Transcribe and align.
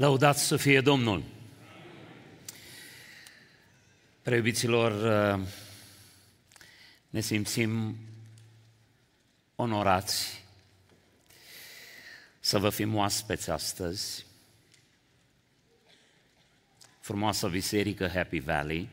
Lăudați 0.00 0.46
să 0.46 0.56
fie 0.56 0.80
Domnul! 0.80 1.24
Preiubiților, 4.22 4.92
ne 7.10 7.20
simțim 7.20 7.96
onorați 9.54 10.44
să 12.38 12.58
vă 12.58 12.70
fim 12.70 12.94
oaspeți 12.94 13.50
astăzi. 13.50 14.26
Frumoasă 17.00 17.48
biserică 17.48 18.08
Happy 18.08 18.38
Valley, 18.38 18.88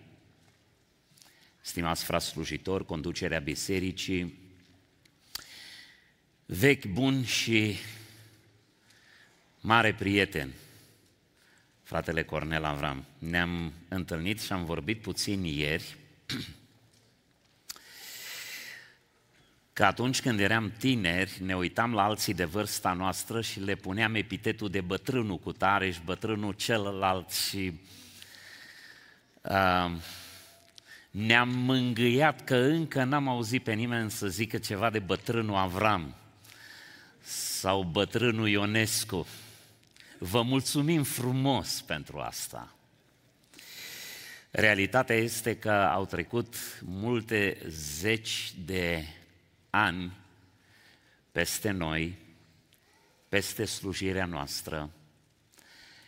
stimați 1.62 2.04
frați 2.04 2.26
slujitori, 2.26 2.86
conducerea 2.86 3.40
bisericii, 3.40 4.40
vechi, 6.46 6.86
bun 6.86 7.26
și 7.26 7.78
mare 9.60 9.94
prieten, 9.94 10.54
fratele 11.88 12.24
Cornel 12.24 12.64
Avram. 12.64 13.06
Ne-am 13.18 13.74
întâlnit 13.88 14.42
și 14.42 14.54
am 14.54 14.66
vorbit 14.66 15.02
puțin 15.02 15.44
ieri 15.44 15.96
că 19.74 19.86
atunci 19.86 20.22
când 20.22 20.40
eram 20.40 20.72
tineri, 20.78 21.44
ne 21.44 21.56
uitam 21.56 21.94
la 21.94 22.04
alții 22.04 22.34
de 22.34 22.44
vârsta 22.44 22.94
noastră 22.94 23.42
și 23.42 23.60
le 23.60 23.76
puneam 23.76 24.16
epitetul 24.16 24.70
de 24.70 24.82
bătrânul 24.82 25.38
cu 25.38 25.52
tare 25.52 25.92
și 25.92 26.00
bătrânul 26.06 26.54
celălalt 26.54 27.32
și 27.32 27.80
uh, 29.42 29.92
ne-am 31.12 31.50
mângâiat 31.50 32.44
că 32.44 32.56
încă 32.56 33.04
n-am 33.04 33.28
auzit 33.28 33.64
pe 33.64 33.74
nimeni 33.74 34.12
să 34.12 34.28
zică 34.28 34.58
ceva 34.58 34.90
de 34.90 35.00
bătrânul 35.00 35.56
Avram 35.56 36.16
sau 37.22 37.84
bătrânul 37.84 38.48
Ionescu. 38.48 39.28
Vă 40.20 40.42
mulțumim 40.42 41.04
frumos 41.04 41.82
pentru 41.82 42.20
asta. 42.20 42.76
Realitatea 44.52 45.16
este 45.16 45.58
că 45.58 45.72
au 45.72 46.06
trecut 46.06 46.56
multe 46.84 47.58
zeci 47.68 48.54
de 48.66 49.08
ani 49.70 50.18
peste 51.32 51.72
noi, 51.72 52.18
peste 53.30 53.66
slujirea 53.66 54.26
noastră 54.26 54.92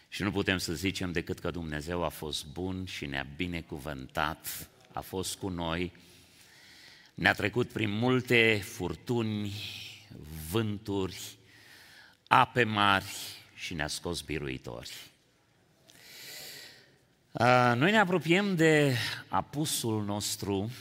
și 0.07 0.23
nu 0.23 0.31
putem 0.31 0.57
să 0.57 0.73
zicem 0.73 1.11
decât 1.11 1.39
că 1.39 1.51
Dumnezeu 1.51 2.03
a 2.03 2.09
fost 2.09 2.45
bun 2.45 2.85
și 2.85 3.05
ne-a 3.05 3.27
binecuvântat, 3.35 4.69
a 4.93 5.01
fost 5.01 5.35
cu 5.35 5.47
noi, 5.47 5.91
ne-a 7.13 7.33
trecut 7.33 7.71
prin 7.71 7.89
multe 7.89 8.61
furtuni, 8.63 9.53
vânturi, 10.49 11.37
ape 12.27 12.63
mari 12.63 13.38
și 13.59 13.73
ne-a 13.73 13.87
scos 13.87 14.21
biruitori. 14.21 15.11
Noi 17.75 17.91
ne 17.91 17.99
apropiem 17.99 18.55
de 18.55 18.95
apusul 19.27 20.03
nostru, 20.03 20.71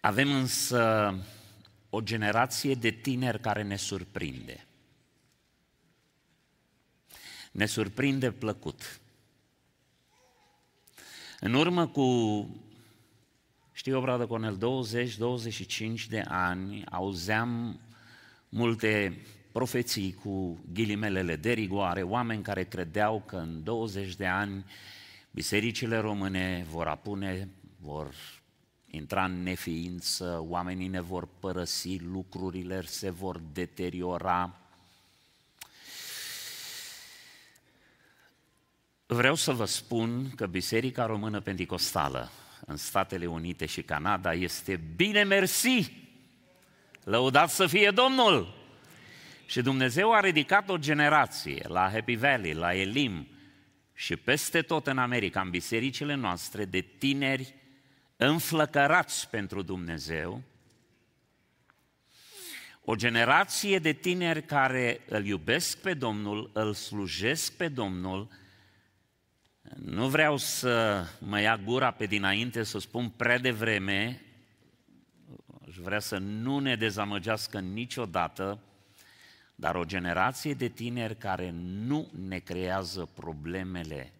avem 0.00 0.32
însă 0.32 1.14
o 1.90 2.00
generație 2.00 2.74
de 2.74 2.90
tineri 2.90 3.40
care 3.40 3.62
ne 3.62 3.76
surprinde. 3.76 4.66
Ne 7.52 7.66
surprinde 7.66 8.32
plăcut. 8.32 9.00
În 11.40 11.54
urmă 11.54 11.88
cu, 11.88 12.06
știu 13.72 13.92
eu, 13.92 14.00
Bradă 14.00 14.26
Conel, 14.26 14.84
20-25 16.04 16.06
de 16.08 16.20
ani, 16.28 16.84
auzeam 16.84 17.80
multe 18.48 19.24
profeții 19.52 20.14
cu 20.22 20.64
ghilimelele 20.72 21.36
de 21.36 21.52
rigoare, 21.52 22.02
oameni 22.02 22.42
care 22.42 22.64
credeau 22.64 23.22
că 23.26 23.36
în 23.36 23.62
20 23.62 24.16
de 24.16 24.26
ani 24.26 24.64
bisericile 25.30 25.98
române 25.98 26.66
vor 26.70 26.86
apune, 26.86 27.48
vor 27.80 28.14
intra 28.86 29.24
în 29.24 29.42
neființă, 29.42 30.44
oamenii 30.48 30.88
ne 30.88 31.00
vor 31.00 31.28
părăsi, 31.40 31.98
lucrurile 32.02 32.82
se 32.82 33.10
vor 33.10 33.40
deteriora. 33.52 34.54
Vreau 39.06 39.34
să 39.34 39.52
vă 39.52 39.64
spun 39.64 40.30
că 40.36 40.46
Biserica 40.46 41.06
Română 41.06 41.40
Pentecostală 41.40 42.30
în 42.66 42.76
Statele 42.76 43.26
Unite 43.26 43.66
și 43.66 43.82
Canada 43.82 44.32
este 44.32 44.80
bine 44.96 45.22
mersi. 45.22 45.92
Lăudat 47.04 47.50
să 47.50 47.66
fie 47.66 47.90
Domnul! 47.90 48.59
Și 49.50 49.62
Dumnezeu 49.62 50.12
a 50.12 50.20
ridicat 50.20 50.68
o 50.68 50.76
generație 50.76 51.64
la 51.68 51.90
Happy 51.90 52.16
Valley, 52.16 52.54
la 52.54 52.74
Elim 52.74 53.28
și 53.94 54.16
peste 54.16 54.62
tot 54.62 54.86
în 54.86 54.98
America, 54.98 55.40
în 55.40 55.50
bisericile 55.50 56.14
noastre, 56.14 56.64
de 56.64 56.80
tineri 56.80 57.54
înflăcărați 58.16 59.28
pentru 59.28 59.62
Dumnezeu, 59.62 60.42
o 62.84 62.94
generație 62.94 63.78
de 63.78 63.92
tineri 63.92 64.42
care 64.42 65.00
îl 65.08 65.26
iubesc 65.26 65.78
pe 65.78 65.94
Domnul, 65.94 66.50
îl 66.52 66.74
slujesc 66.74 67.56
pe 67.56 67.68
Domnul. 67.68 68.28
Nu 69.76 70.08
vreau 70.08 70.36
să 70.36 71.04
mă 71.18 71.40
ia 71.40 71.56
gura 71.56 71.90
pe 71.90 72.06
dinainte 72.06 72.62
să 72.62 72.78
spun 72.78 73.08
prea 73.08 73.38
devreme, 73.38 74.22
aș 75.68 75.76
vrea 75.76 76.00
să 76.00 76.18
nu 76.18 76.58
ne 76.58 76.76
dezamăgească 76.76 77.60
niciodată, 77.60 78.58
dar 79.60 79.74
o 79.74 79.84
generație 79.84 80.54
de 80.54 80.68
tineri 80.68 81.16
care 81.16 81.50
nu 81.60 82.10
ne 82.12 82.38
creează 82.38 83.08
problemele 83.14 84.12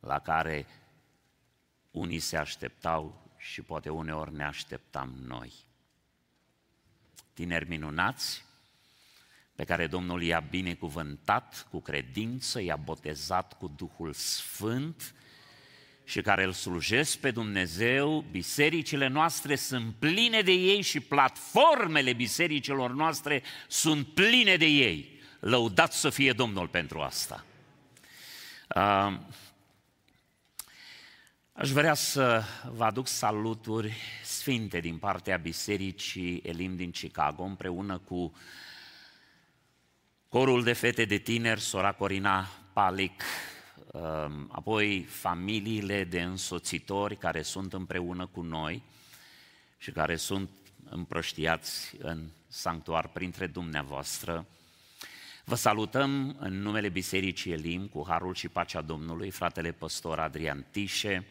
la 0.00 0.18
care 0.18 0.66
unii 1.90 2.18
se 2.18 2.36
așteptau 2.36 3.30
și 3.36 3.62
poate 3.62 3.88
uneori 3.88 4.34
ne 4.34 4.44
așteptam 4.44 5.14
noi. 5.26 5.52
Tineri 7.32 7.68
minunați, 7.68 8.44
pe 9.54 9.64
care 9.64 9.86
Domnul 9.86 10.22
i-a 10.22 10.40
binecuvântat 10.40 11.66
cu 11.70 11.80
credință, 11.80 12.60
i-a 12.60 12.76
botezat 12.76 13.58
cu 13.58 13.66
Duhul 13.66 14.12
Sfânt 14.12 15.14
și 16.10 16.20
care 16.20 16.44
îl 16.44 16.52
slujesc 16.52 17.18
pe 17.18 17.30
Dumnezeu, 17.30 18.24
bisericile 18.30 19.06
noastre 19.06 19.54
sunt 19.54 19.94
pline 19.98 20.40
de 20.40 20.52
ei 20.52 20.80
și 20.80 21.00
platformele 21.00 22.12
bisericilor 22.12 22.90
noastre 22.90 23.42
sunt 23.68 24.06
pline 24.06 24.56
de 24.56 24.64
ei. 24.64 25.20
Lăudați 25.40 26.00
să 26.00 26.10
fie 26.10 26.32
Domnul 26.32 26.68
pentru 26.68 27.00
asta. 27.00 27.44
Uh, 28.76 29.18
Aș 31.52 31.70
vrea 31.70 31.94
să 31.94 32.42
vă 32.72 32.84
aduc 32.84 33.06
saluturi 33.06 33.96
sfinte 34.24 34.80
din 34.80 34.96
partea 34.96 35.36
Bisericii 35.36 36.42
Elim 36.44 36.76
din 36.76 36.90
Chicago, 36.90 37.42
împreună 37.42 37.98
cu 37.98 38.32
corul 40.28 40.62
de 40.62 40.72
fete 40.72 41.04
de 41.04 41.16
tineri, 41.18 41.60
sora 41.60 41.92
Corina 41.92 42.48
Palic, 42.72 43.22
um, 43.22 43.59
apoi 44.48 45.02
familiile 45.02 46.04
de 46.04 46.22
însoțitori 46.22 47.16
care 47.16 47.42
sunt 47.42 47.72
împreună 47.72 48.26
cu 48.26 48.40
noi 48.40 48.82
și 49.78 49.90
care 49.90 50.16
sunt 50.16 50.50
împrăștiați 50.90 51.96
în 51.98 52.28
sanctuar 52.48 53.08
printre 53.08 53.46
dumneavoastră. 53.46 54.46
Vă 55.44 55.54
salutăm 55.54 56.36
în 56.38 56.62
numele 56.62 56.88
Bisericii 56.88 57.52
Elim 57.52 57.86
cu 57.86 58.04
harul 58.08 58.34
și 58.34 58.48
pacea 58.48 58.80
Domnului, 58.80 59.30
fratele 59.30 59.72
păstor 59.72 60.18
Adrian 60.18 60.64
Tișe, 60.70 61.26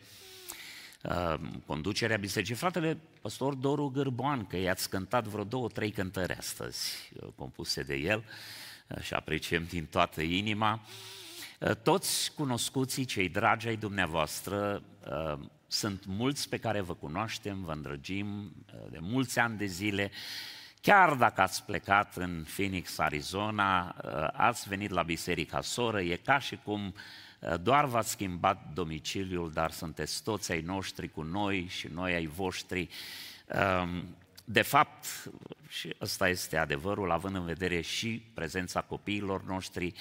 Ehm, 1.02 1.64
conducerea 1.66 2.18
bisericii. 2.18 2.56
Fratele 2.56 2.98
pastor 3.22 3.54
Doru 3.54 3.88
Gârboan, 3.88 4.46
că 4.46 4.58
i-ați 4.58 4.90
cântat 4.90 5.28
vreo 5.28 5.44
două, 5.44 5.68
trei 5.68 5.92
cântări 5.92 6.34
astăzi 6.34 7.12
uh, 7.14 7.28
compuse 7.36 7.82
de 7.82 7.96
el 7.96 8.24
uh, 8.88 9.02
și 9.02 9.14
apreciem 9.14 9.66
din 9.70 9.86
toată 9.86 10.22
inima. 10.22 10.82
Uh, 11.60 11.76
toți 11.76 12.34
cunoscuții, 12.34 13.06
cei 13.06 13.30
dragi 13.30 13.68
ai 13.68 13.76
dumneavoastră, 13.76 14.84
sunt 15.68 16.06
mulți 16.06 16.50
pe 16.50 16.58
care 16.58 16.82
vă 16.82 16.94
cunoaștem, 16.94 17.64
vă 17.64 17.72
îndrăgim 17.72 18.52
de 18.90 18.98
mulți 19.02 19.40
ani 19.40 19.58
de 19.58 19.66
zile, 19.66 20.12
Chiar 20.82 21.14
dacă 21.14 21.42
ați 21.42 21.64
plecat 21.64 22.16
în 22.16 22.46
Phoenix, 22.56 22.98
Arizona, 22.98 23.88
ați 24.34 24.68
venit 24.68 24.90
la 24.90 25.04
biserica 25.04 25.62
soră, 25.62 26.02
e 26.02 26.16
ca 26.16 26.40
și 26.40 26.60
cum 26.64 26.94
Eh, 27.40 27.54
doar 27.62 27.86
v-ați 27.86 28.10
schimbat 28.10 28.74
domiciliul, 28.74 29.52
dar 29.52 29.72
sunteți 29.72 30.24
toți 30.24 30.52
ai 30.52 30.62
noștri 30.62 31.10
cu 31.10 31.22
noi 31.22 31.66
și 31.70 31.88
noi 31.88 32.14
ai 32.14 32.26
voștri. 32.26 32.90
Ehm, 33.48 34.16
de 34.46 34.62
fapt, 34.62 35.06
și 35.68 35.96
ăsta 36.02 36.30
este 36.30 36.58
adevărul, 36.58 37.12
având 37.12 37.36
în 37.36 37.46
vedere 37.46 37.82
și 37.82 38.24
prezența 38.34 38.82
copiilor 38.82 39.44
noștri 39.44 39.94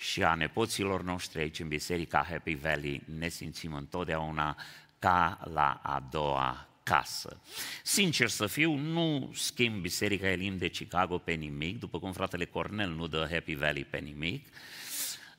și 0.00 0.22
a 0.22 0.34
nepoților 0.34 1.02
noștri 1.02 1.40
aici 1.40 1.58
în 1.58 1.68
Biserica 1.68 2.26
Happy 2.28 2.54
Valley, 2.54 3.02
ne 3.18 3.28
simțim 3.28 3.74
întotdeauna 3.74 4.56
ca 4.98 5.38
la 5.52 5.80
a 5.82 6.06
doua 6.10 6.68
casă. 6.82 7.40
Sincer 7.82 8.28
să 8.28 8.46
fiu, 8.46 8.74
nu 8.74 9.30
schimb 9.34 9.80
Biserica 9.80 10.28
Elim 10.28 10.58
de 10.58 10.68
Chicago 10.68 11.18
pe 11.18 11.32
nimic, 11.32 11.78
după 11.78 11.98
cum 11.98 12.12
fratele 12.12 12.44
Cornel 12.44 12.90
nu 12.90 13.06
dă 13.06 13.28
Happy 13.30 13.54
Valley 13.54 13.84
pe 13.84 13.98
nimic, 13.98 14.46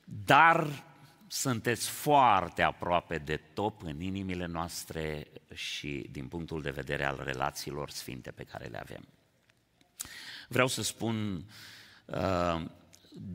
dar 0.03 0.83
sunteți 1.27 1.89
foarte 1.89 2.61
aproape 2.61 3.17
de 3.17 3.37
top 3.53 3.83
în 3.83 4.01
inimile 4.01 4.45
noastre 4.45 5.27
și 5.53 6.07
din 6.11 6.27
punctul 6.27 6.61
de 6.61 6.69
vedere 6.69 7.05
al 7.05 7.21
relațiilor 7.23 7.89
sfinte 7.89 8.31
pe 8.31 8.43
care 8.43 8.65
le 8.65 8.79
avem. 8.79 9.07
Vreau 10.47 10.67
să 10.67 10.83
spun 10.83 11.45
uh, 12.05 12.61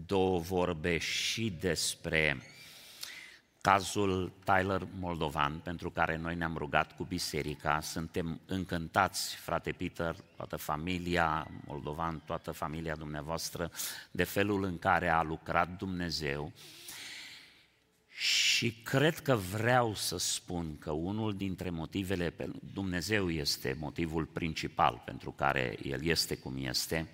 două 0.07 0.39
vorbe 0.39 0.99
și 0.99 1.51
despre 1.61 2.37
cazul 3.61 4.33
Tyler 4.45 4.89
Moldovan, 4.99 5.59
pentru 5.59 5.91
care 5.91 6.17
noi 6.17 6.35
ne-am 6.37 6.57
rugat 6.57 6.97
cu 6.97 7.05
biserica. 7.05 7.81
Suntem 7.81 8.41
încântați, 8.47 9.37
frate 9.37 9.73
Peter, 9.73 10.17
toată 10.37 10.57
familia 10.57 11.49
Moldovan, 11.65 12.23
toată 12.27 12.53
familia 12.53 12.95
dumneavoastră, 12.95 13.71
de 14.11 14.25
felul 14.25 14.65
în 14.65 14.79
care 14.79 15.09
a 15.09 15.23
lucrat 15.23 15.77
Dumnezeu. 15.77 16.53
Și 18.09 18.73
cred 18.73 19.19
că 19.19 19.35
vreau 19.35 19.95
să 19.95 20.19
spun 20.19 20.79
că 20.79 20.91
unul 20.91 21.37
dintre 21.37 21.71
motivele, 21.71 22.35
Dumnezeu 22.73 23.31
este 23.31 23.77
motivul 23.79 24.25
principal 24.25 25.03
pentru 25.05 25.31
care 25.31 25.79
El 25.83 26.05
este 26.05 26.37
cum 26.37 26.57
este, 26.57 27.09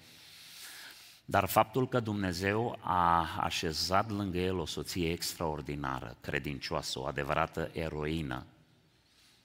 dar 1.24 1.48
faptul 1.48 1.88
că 1.88 2.00
Dumnezeu 2.00 2.78
a 2.80 3.36
așezat 3.40 4.10
lângă 4.10 4.38
el 4.38 4.58
o 4.58 4.66
soție 4.66 5.10
extraordinară, 5.10 6.16
credincioasă, 6.20 6.98
o 6.98 7.06
adevărată 7.06 7.70
eroină, 7.72 8.46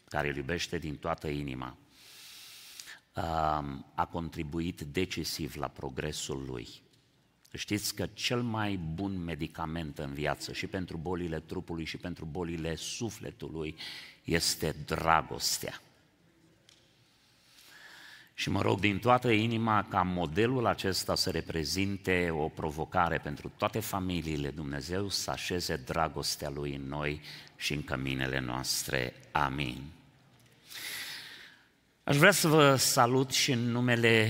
care 0.09 0.29
îl 0.29 0.35
iubește 0.35 0.77
din 0.77 0.97
toată 0.97 1.27
inima, 1.27 1.77
a 3.93 4.05
contribuit 4.11 4.81
decisiv 4.81 5.55
la 5.55 5.67
progresul 5.67 6.45
lui. 6.45 6.67
Știți 7.53 7.95
că 7.95 8.05
cel 8.13 8.41
mai 8.41 8.75
bun 8.75 9.23
medicament 9.23 9.99
în 9.99 10.13
viață 10.13 10.53
și 10.53 10.67
pentru 10.67 10.97
bolile 10.97 11.39
trupului 11.39 11.85
și 11.85 11.97
pentru 11.97 12.25
bolile 12.25 12.75
sufletului 12.75 13.75
este 14.23 14.75
dragostea. 14.85 15.81
Și 18.39 18.49
mă 18.49 18.61
rog 18.61 18.79
din 18.79 18.99
toată 18.99 19.29
inima 19.29 19.85
ca 19.89 20.01
modelul 20.01 20.65
acesta 20.65 21.15
să 21.15 21.29
reprezinte 21.29 22.29
o 22.31 22.47
provocare 22.47 23.17
pentru 23.17 23.51
toate 23.57 23.79
familiile 23.79 24.49
Dumnezeu 24.49 25.09
să 25.09 25.31
așeze 25.31 25.75
dragostea 25.75 26.49
Lui 26.49 26.75
în 26.75 26.87
noi 26.87 27.21
și 27.55 27.73
în 27.73 27.83
căminele 27.83 28.39
noastre. 28.39 29.13
Amin. 29.31 29.83
Aș 32.03 32.17
vrea 32.17 32.31
să 32.31 32.47
vă 32.47 32.75
salut 32.75 33.31
și 33.31 33.51
în 33.51 33.71
numele 33.71 34.29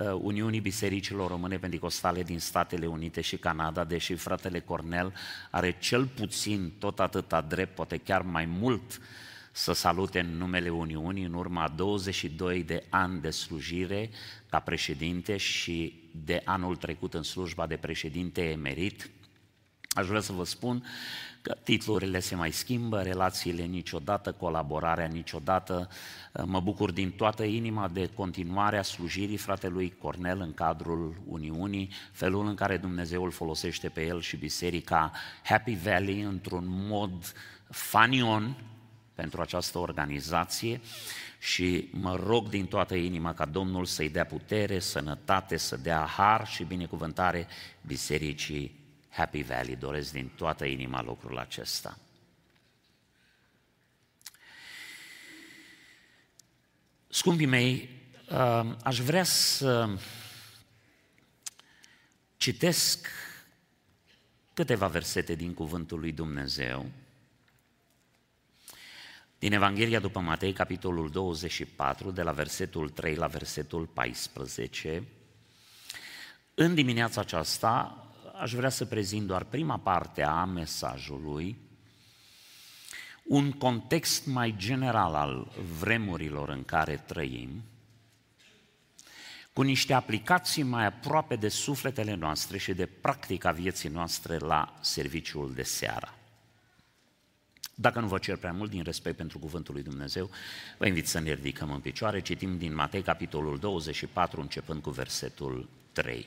uh, 0.00 0.18
Uniunii 0.20 0.60
Bisericilor 0.60 1.30
Române 1.30 1.58
Pentecostale 1.58 2.22
din 2.22 2.38
Statele 2.38 2.86
Unite 2.86 3.20
și 3.20 3.36
Canada, 3.36 3.84
deși 3.84 4.14
fratele 4.14 4.60
Cornel 4.60 5.14
are 5.50 5.76
cel 5.78 6.06
puțin 6.06 6.72
tot 6.78 7.00
atâta 7.00 7.40
drept, 7.40 7.74
poate 7.74 7.96
chiar 7.96 8.22
mai 8.22 8.44
mult, 8.44 9.00
să 9.56 9.72
salute 9.72 10.20
în 10.20 10.36
numele 10.36 10.68
Uniunii 10.68 11.24
în 11.24 11.32
urma 11.32 11.68
22 11.68 12.62
de 12.62 12.84
ani 12.88 13.20
de 13.20 13.30
slujire 13.30 14.10
ca 14.48 14.58
președinte 14.58 15.36
și 15.36 16.02
de 16.24 16.42
anul 16.44 16.76
trecut 16.76 17.14
în 17.14 17.22
slujba 17.22 17.66
de 17.66 17.76
președinte 17.76 18.42
emerit. 18.42 19.10
Aș 19.88 20.06
vrea 20.06 20.20
să 20.20 20.32
vă 20.32 20.44
spun 20.44 20.84
că 21.42 21.56
titlurile 21.62 22.20
se 22.20 22.34
mai 22.34 22.52
schimbă, 22.52 23.02
relațiile 23.02 23.62
niciodată, 23.62 24.32
colaborarea 24.32 25.06
niciodată. 25.06 25.88
Mă 26.44 26.60
bucur 26.60 26.90
din 26.90 27.10
toată 27.10 27.44
inima 27.44 27.88
de 27.88 28.10
continuarea 28.14 28.82
slujirii 28.82 29.36
fratelui 29.36 29.96
Cornel 29.98 30.40
în 30.40 30.54
cadrul 30.54 31.20
Uniunii, 31.26 31.90
felul 32.12 32.46
în 32.46 32.54
care 32.54 32.76
Dumnezeu 32.76 33.24
îl 33.24 33.30
folosește 33.30 33.88
pe 33.88 34.06
el 34.06 34.20
și 34.20 34.36
biserica 34.36 35.12
Happy 35.42 35.74
Valley 35.74 36.20
într-un 36.20 36.64
mod 36.66 37.32
fanion, 37.70 38.56
pentru 39.16 39.40
această 39.40 39.78
organizație 39.78 40.80
și 41.38 41.88
mă 41.92 42.16
rog 42.16 42.48
din 42.48 42.66
toată 42.66 42.94
inima 42.94 43.34
ca 43.34 43.44
Domnul 43.44 43.84
să-i 43.84 44.08
dea 44.08 44.26
putere, 44.26 44.78
sănătate, 44.78 45.56
să 45.56 45.76
dea 45.76 46.04
har 46.04 46.46
și 46.46 46.64
binecuvântare 46.64 47.46
bisericii 47.86 48.84
Happy 49.08 49.42
Valley. 49.42 49.76
Doresc 49.76 50.12
din 50.12 50.28
toată 50.28 50.64
inima 50.64 51.02
lucrul 51.02 51.38
acesta. 51.38 51.98
Scumpii 57.08 57.46
mei, 57.46 57.90
uh, 58.30 58.74
aș 58.82 58.98
vrea 58.98 59.24
să 59.24 59.88
citesc 62.36 63.08
câteva 64.54 64.86
versete 64.86 65.34
din 65.34 65.54
Cuvântul 65.54 66.00
lui 66.00 66.12
Dumnezeu, 66.12 66.86
din 69.46 69.54
Evanghelia 69.54 70.00
după 70.00 70.20
Matei, 70.20 70.52
capitolul 70.52 71.10
24, 71.10 72.10
de 72.10 72.22
la 72.22 72.32
versetul 72.32 72.88
3 72.88 73.14
la 73.14 73.26
versetul 73.26 73.86
14, 73.86 75.02
în 76.54 76.74
dimineața 76.74 77.20
aceasta 77.20 78.04
aș 78.40 78.52
vrea 78.52 78.68
să 78.68 78.84
prezint 78.84 79.26
doar 79.26 79.44
prima 79.44 79.78
parte 79.78 80.22
a 80.22 80.44
mesajului, 80.44 81.56
un 83.24 83.52
context 83.52 84.26
mai 84.26 84.54
general 84.56 85.14
al 85.14 85.52
vremurilor 85.78 86.48
în 86.48 86.64
care 86.64 86.96
trăim, 86.96 87.62
cu 89.52 89.62
niște 89.62 89.92
aplicații 89.92 90.62
mai 90.62 90.86
aproape 90.86 91.36
de 91.36 91.48
sufletele 91.48 92.14
noastre 92.14 92.58
și 92.58 92.74
de 92.74 92.86
practica 92.86 93.50
vieții 93.50 93.88
noastre 93.88 94.38
la 94.38 94.74
serviciul 94.80 95.54
de 95.54 95.62
seară. 95.62 96.15
Dacă 97.78 98.00
nu 98.00 98.06
vă 98.06 98.18
cer 98.18 98.36
prea 98.36 98.52
mult 98.52 98.70
din 98.70 98.82
respect 98.82 99.16
pentru 99.16 99.38
cuvântul 99.38 99.74
lui 99.74 99.82
Dumnezeu, 99.82 100.30
vă 100.78 100.86
invit 100.86 101.06
să 101.06 101.18
ne 101.18 101.32
ridicăm 101.32 101.70
în 101.70 101.80
picioare. 101.80 102.20
Citim 102.20 102.58
din 102.58 102.74
Matei, 102.74 103.02
capitolul 103.02 103.58
24, 103.58 104.40
începând 104.40 104.82
cu 104.82 104.90
versetul 104.90 105.68
3. 105.92 106.26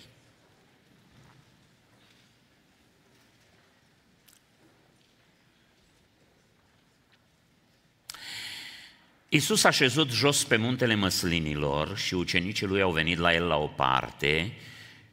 Iisus 9.30 9.64
a 9.64 9.70
șezut 9.70 10.10
jos 10.10 10.44
pe 10.44 10.56
muntele 10.56 10.96
măslinilor 10.96 11.98
și 11.98 12.14
ucenicii 12.14 12.68
lui 12.68 12.82
au 12.82 12.92
venit 12.92 13.18
la 13.18 13.34
el 13.34 13.44
la 13.44 13.58
o 13.58 13.68
parte 13.68 14.54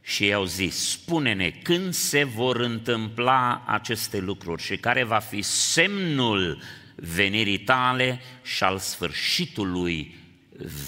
și 0.08 0.24
i-au 0.24 0.44
zis, 0.44 0.88
spune-ne 0.88 1.50
când 1.50 1.94
se 1.94 2.24
vor 2.24 2.56
întâmpla 2.56 3.64
aceste 3.66 4.18
lucruri 4.18 4.62
și 4.62 4.76
care 4.76 5.04
va 5.04 5.18
fi 5.18 5.42
semnul 5.42 6.62
venirii 6.94 7.58
tale 7.58 8.20
și 8.42 8.64
al 8.64 8.78
sfârșitului 8.78 10.18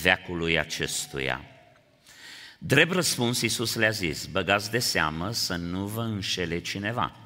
veacului 0.03 0.59
acestuia. 0.59 1.45
Drept 2.59 2.93
răspuns, 2.93 3.41
Iisus 3.41 3.75
le-a 3.75 3.91
zis, 3.91 4.27
băgați 4.27 4.71
de 4.71 4.79
seamă 4.79 5.33
să 5.33 5.57
nu 5.57 5.87
vă 5.87 6.03
înșele 6.03 6.61
cineva, 6.61 7.17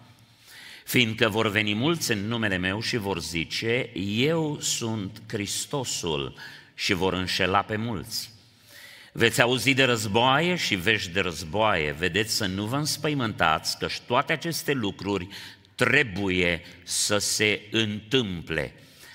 fiindcă 0.85 1.29
vor 1.29 1.51
veni 1.51 1.75
mulți 1.75 2.13
în 2.13 2.27
numele 2.27 2.57
meu 2.57 2.81
și 2.81 2.97
vor 2.97 3.21
zice, 3.21 3.91
eu 4.17 4.61
sunt 4.61 5.23
Hristosul 5.29 6.35
și 6.75 6.93
vor 6.93 7.13
înșela 7.13 7.63
pe 7.63 7.77
mulți. 7.77 8.32
Veți 9.15 9.41
auzi 9.41 9.75
de 9.75 9.85
războaie 9.85 10.55
și 10.55 10.75
vești 10.75 11.11
de 11.11 11.21
războaie. 11.21 11.93
Vedeți 11.93 12.35
să 12.35 12.47
nu 12.47 12.65
vă 12.65 12.77
înspăimântați, 12.77 13.79
că 13.79 13.89
toate 14.07 14.33
aceste 14.33 14.73
lucruri 14.73 15.29
trebuie 15.75 16.63
să 16.83 17.19
se 17.19 17.61
întâmple. 17.71 18.75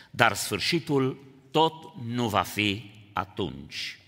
Dar 0.09 0.33
sfârșitul 0.33 1.23
tot 1.51 1.73
nu 2.05 2.27
va 2.27 2.41
fi 2.41 2.91
atunci. 3.13 3.99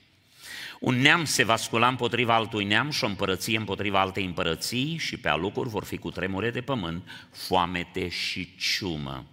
Un 0.79 0.95
neam 0.95 1.25
se 1.25 1.43
va 1.43 1.55
scula 1.55 1.87
împotriva 1.87 2.35
altui 2.35 2.65
neam 2.65 2.89
și 2.89 3.03
o 3.03 3.07
împărăție 3.07 3.57
împotriva 3.57 3.99
altei 3.99 4.25
împărății 4.25 4.97
și 4.97 5.17
pe 5.17 5.29
alocuri 5.29 5.69
vor 5.69 5.83
fi 5.83 5.97
cu 5.97 6.11
tremure 6.11 6.51
de 6.51 6.61
pământ, 6.61 7.09
foamete 7.31 8.09
și 8.09 8.55
ciumă. 8.57 9.25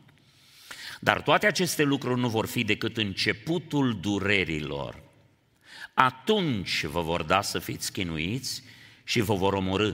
Dar 1.01 1.21
toate 1.21 1.47
aceste 1.47 1.83
lucruri 1.83 2.21
nu 2.21 2.29
vor 2.29 2.47
fi 2.47 2.65
decât 2.65 2.97
începutul 2.97 3.99
durerilor 4.01 5.06
atunci 5.99 6.85
vă 6.85 7.01
vor 7.01 7.23
da 7.23 7.43
să 7.43 7.59
fiți 7.59 7.93
chinuiți 7.93 8.63
și 9.05 9.21
vă 9.21 9.35
vor 9.35 9.53
omorâ 9.53 9.93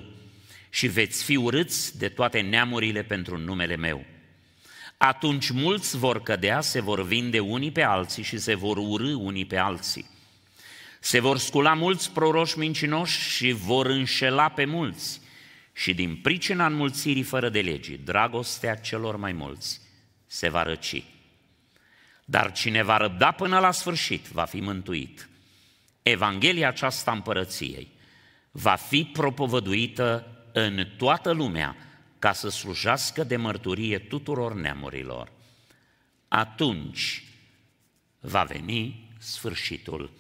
și 0.71 0.87
veți 0.87 1.25
fi 1.25 1.37
urâți 1.37 1.99
de 1.99 2.09
toate 2.09 2.41
neamurile 2.41 3.03
pentru 3.03 3.39
numele 3.39 3.77
meu. 3.77 4.05
Atunci 4.97 5.51
mulți 5.51 5.97
vor 5.97 6.23
cădea, 6.23 6.61
se 6.61 6.81
vor 6.81 7.05
vinde 7.05 7.41
unii 7.41 7.71
pe 7.71 7.83
alții 7.83 8.23
și 8.23 8.39
se 8.39 8.55
vor 8.55 8.77
urâ 8.77 9.15
unii 9.15 9.45
pe 9.45 9.57
alții. 9.57 10.07
Se 11.01 11.21
vor 11.21 11.39
scula 11.39 11.75
mulți 11.75 12.13
proroși 12.13 12.59
mincinoși 12.59 13.31
și 13.31 13.53
vor 13.53 13.87
înșela 13.87 14.49
pe 14.49 14.65
mulți. 14.65 15.21
Și 15.73 15.95
din 15.95 16.17
pricina 16.17 16.67
înmulțirii 16.67 17.23
fără 17.23 17.49
de 17.49 17.61
legii, 17.61 18.01
dragostea 18.05 18.75
celor 18.75 19.17
mai 19.17 19.33
mulți 19.33 19.81
se 20.27 20.49
va 20.49 20.63
răci. 20.63 21.05
Dar 22.25 22.53
cine 22.53 22.83
va 22.83 22.97
răbda 22.97 23.31
până 23.31 23.59
la 23.59 23.71
sfârșit 23.71 24.27
va 24.27 24.45
fi 24.45 24.61
mântuit. 24.61 25.27
Evanghelia 26.03 26.69
aceasta 26.69 27.13
împărăției 27.13 27.89
va 28.51 28.75
fi 28.75 29.05
propovăduită 29.05 30.27
în 30.53 30.87
toată 30.97 31.31
lumea 31.31 31.77
ca 32.19 32.33
să 32.33 32.49
slujească 32.49 33.25
de 33.25 33.37
mărturie 33.37 33.99
tuturor 33.99 34.55
neamurilor. 34.55 35.33
Atunci 36.29 37.25
va 38.21 38.43
veni 38.43 39.11
sfârșitul. 39.19 40.11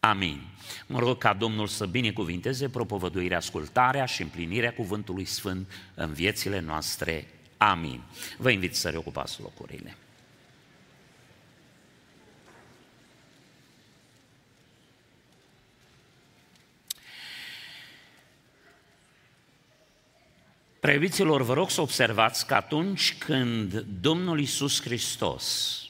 Amin. 0.00 0.40
Mă 0.86 0.98
rog 0.98 1.18
ca 1.18 1.34
Domnul 1.34 1.66
să 1.66 1.86
binecuvinteze 1.86 2.68
propovăduirea, 2.68 3.36
ascultarea 3.36 4.04
și 4.04 4.22
împlinirea 4.22 4.72
cuvântului 4.72 5.24
Sfânt 5.24 5.72
în 5.94 6.12
viețile 6.12 6.60
noastre. 6.60 7.26
Amin. 7.56 8.02
Vă 8.38 8.50
invit 8.50 8.76
să 8.76 8.88
reocupați 8.88 9.40
locurile. 9.40 9.96
Preobiților, 20.80 21.42
vă 21.42 21.54
rog 21.54 21.70
să 21.70 21.80
observați 21.80 22.46
că 22.46 22.54
atunci 22.54 23.18
când 23.18 23.80
Domnul 24.00 24.40
Isus 24.40 24.82
Hristos 24.82 25.82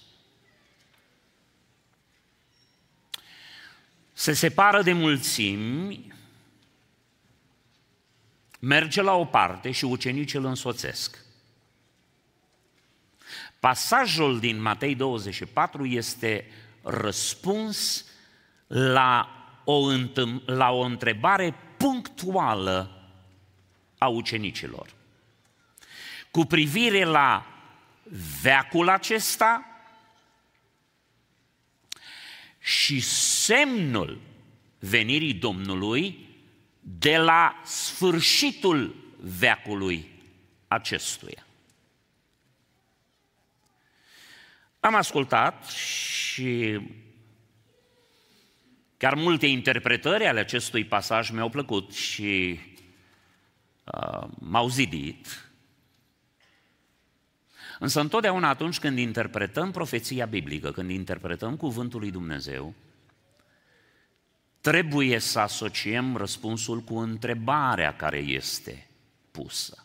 se 4.13 4.33
separă 4.33 4.83
de 4.83 4.93
mulțimi, 4.93 6.13
merge 8.59 9.03
la 9.03 9.15
o 9.15 9.25
parte 9.25 9.71
și 9.71 9.85
ucenicii 9.85 10.39
îl 10.39 10.45
însoțesc. 10.45 11.19
Pasajul 13.61 14.39
din 14.39 14.61
Matei 14.61 14.95
24 14.95 15.87
este 15.87 16.47
răspuns 16.83 18.05
la 18.67 19.29
o, 19.65 19.91
la 20.47 20.71
o 20.71 20.81
întrebare 20.81 21.55
punctuală 21.77 22.98
a 23.99 24.09
ucenicilor. 24.09 24.95
Cu 26.31 26.45
privire 26.45 27.05
la 27.05 27.47
veacul 28.43 28.89
acesta 28.89 29.67
și 32.59 33.01
semnul 33.45 34.21
venirii 34.79 35.35
Domnului 35.35 36.27
de 36.81 37.17
la 37.17 37.61
sfârșitul 37.65 38.95
veacului 39.21 40.09
acestuia. 40.69 41.47
Am 44.81 44.95
ascultat 44.95 45.67
și 45.67 46.81
chiar 48.97 49.15
multe 49.15 49.47
interpretări 49.47 50.27
ale 50.27 50.41
acestui 50.41 50.85
pasaj 50.85 51.31
mi-au 51.31 51.49
plăcut 51.49 51.95
și 51.95 52.61
uh, 52.63 52.78
m-au 54.39 54.69
zidit. 54.69 55.51
Însă 57.79 58.01
întotdeauna 58.01 58.49
atunci 58.49 58.79
când 58.79 58.99
interpretăm 58.99 59.71
profeția 59.71 60.27
biblică, 60.27 60.73
când 60.73 60.91
interpretăm 60.91 61.57
cuvântul 61.57 62.01
lui 62.01 62.11
Dumnezeu, 62.11 62.75
trebuie 64.61 65.19
să 65.19 65.39
asociem 65.39 66.17
răspunsul 66.17 66.81
cu 66.81 66.99
întrebarea 66.99 67.97
care 67.97 68.19
este 68.19 68.87
pusă. 69.31 69.83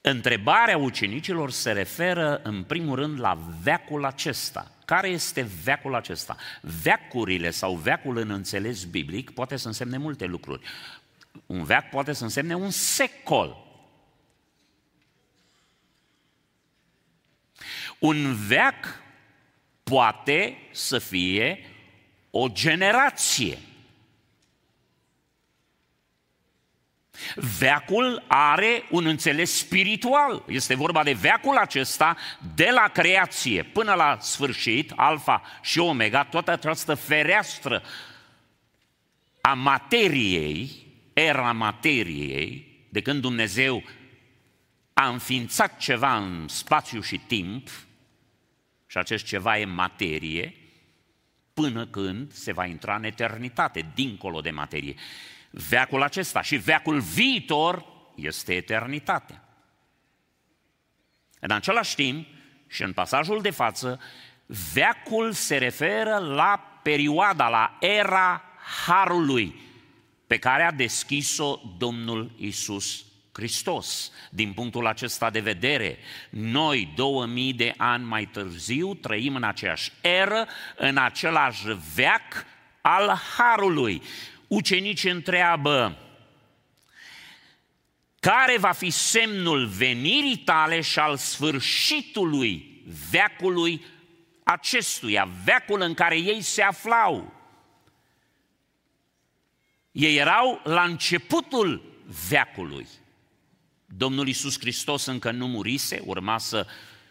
Întrebarea 0.00 0.76
ucenicilor 0.76 1.50
se 1.50 1.72
referă 1.72 2.40
în 2.42 2.62
primul 2.62 2.96
rând 2.96 3.20
la 3.20 3.38
veacul 3.62 4.04
acesta. 4.04 4.70
Care 4.90 5.08
este 5.08 5.42
veacul 5.64 5.94
acesta? 5.94 6.36
Veacurile 6.60 7.50
sau 7.50 7.74
veacul 7.74 8.16
în 8.16 8.30
înțeles 8.30 8.84
biblic 8.84 9.30
poate 9.30 9.56
să 9.56 9.66
însemne 9.66 9.96
multe 9.96 10.24
lucruri. 10.24 10.66
Un 11.46 11.64
veac 11.64 11.90
poate 11.90 12.12
să 12.12 12.22
însemne 12.22 12.54
un 12.54 12.70
secol. 12.70 13.66
Un 17.98 18.34
veac 18.34 19.02
poate 19.82 20.56
să 20.72 20.98
fie 20.98 21.66
o 22.30 22.48
generație. 22.48 23.58
Veacul 27.58 28.24
are 28.26 28.84
un 28.90 29.06
înțeles 29.06 29.56
spiritual. 29.56 30.42
Este 30.46 30.74
vorba 30.74 31.02
de 31.02 31.12
veacul 31.12 31.56
acesta 31.56 32.16
de 32.54 32.68
la 32.72 32.88
creație 32.88 33.62
până 33.62 33.94
la 33.94 34.18
sfârșit, 34.20 34.92
alfa 34.96 35.42
și 35.62 35.78
omega, 35.78 36.24
toată 36.24 36.50
această 36.50 36.94
fereastră 36.94 37.82
a 39.40 39.54
materiei, 39.54 40.86
era 41.12 41.52
materiei, 41.52 42.84
de 42.88 43.00
când 43.00 43.20
Dumnezeu 43.20 43.82
a 44.92 45.08
înființat 45.08 45.76
ceva 45.76 46.16
în 46.16 46.48
spațiu 46.48 47.00
și 47.00 47.18
timp, 47.18 47.68
și 48.86 48.98
acest 48.98 49.24
ceva 49.24 49.58
e 49.58 49.64
materie, 49.64 50.54
până 51.54 51.86
când 51.86 52.32
se 52.32 52.52
va 52.52 52.64
intra 52.64 52.96
în 52.96 53.04
eternitate, 53.04 53.90
dincolo 53.94 54.40
de 54.40 54.50
materie 54.50 54.94
veacul 55.50 56.02
acesta 56.02 56.42
și 56.42 56.56
veacul 56.56 57.00
viitor 57.00 57.84
este 58.14 58.54
eternitatea. 58.54 59.44
În 61.40 61.50
același 61.50 61.94
timp, 61.94 62.26
și 62.66 62.82
în 62.82 62.92
pasajul 62.92 63.40
de 63.42 63.50
față, 63.50 64.00
veacul 64.72 65.32
se 65.32 65.56
referă 65.56 66.16
la 66.16 66.80
perioada, 66.82 67.48
la 67.48 67.76
era 67.80 68.42
Harului, 68.86 69.60
pe 70.26 70.38
care 70.38 70.62
a 70.62 70.72
deschis-o 70.72 71.60
Domnul 71.78 72.32
Isus 72.36 73.04
Hristos. 73.32 74.12
Din 74.30 74.52
punctul 74.52 74.86
acesta 74.86 75.30
de 75.30 75.40
vedere, 75.40 75.98
noi, 76.30 76.92
2000 76.96 77.52
de 77.52 77.74
ani 77.76 78.04
mai 78.04 78.24
târziu, 78.24 78.94
trăim 78.94 79.34
în 79.34 79.42
aceeași 79.42 79.92
eră, 80.00 80.46
în 80.76 80.96
același 80.96 81.64
veac 81.94 82.46
al 82.80 83.20
Harului 83.36 84.02
ucenicii 84.50 85.10
întreabă, 85.10 85.98
care 88.20 88.58
va 88.58 88.72
fi 88.72 88.90
semnul 88.90 89.66
venirii 89.66 90.36
tale 90.36 90.80
și 90.80 90.98
al 90.98 91.16
sfârșitului 91.16 92.82
veacului 93.10 93.84
acestuia, 94.44 95.28
veacul 95.44 95.80
în 95.80 95.94
care 95.94 96.18
ei 96.18 96.40
se 96.40 96.62
aflau. 96.62 97.32
Ei 99.92 100.16
erau 100.16 100.60
la 100.64 100.82
începutul 100.82 101.82
veacului. 102.28 102.86
Domnul 103.86 104.26
Iisus 104.26 104.58
Hristos 104.58 105.06
încă 105.06 105.30
nu 105.30 105.46
murise, 105.46 106.00
urma 106.04 106.38
să 106.38 106.66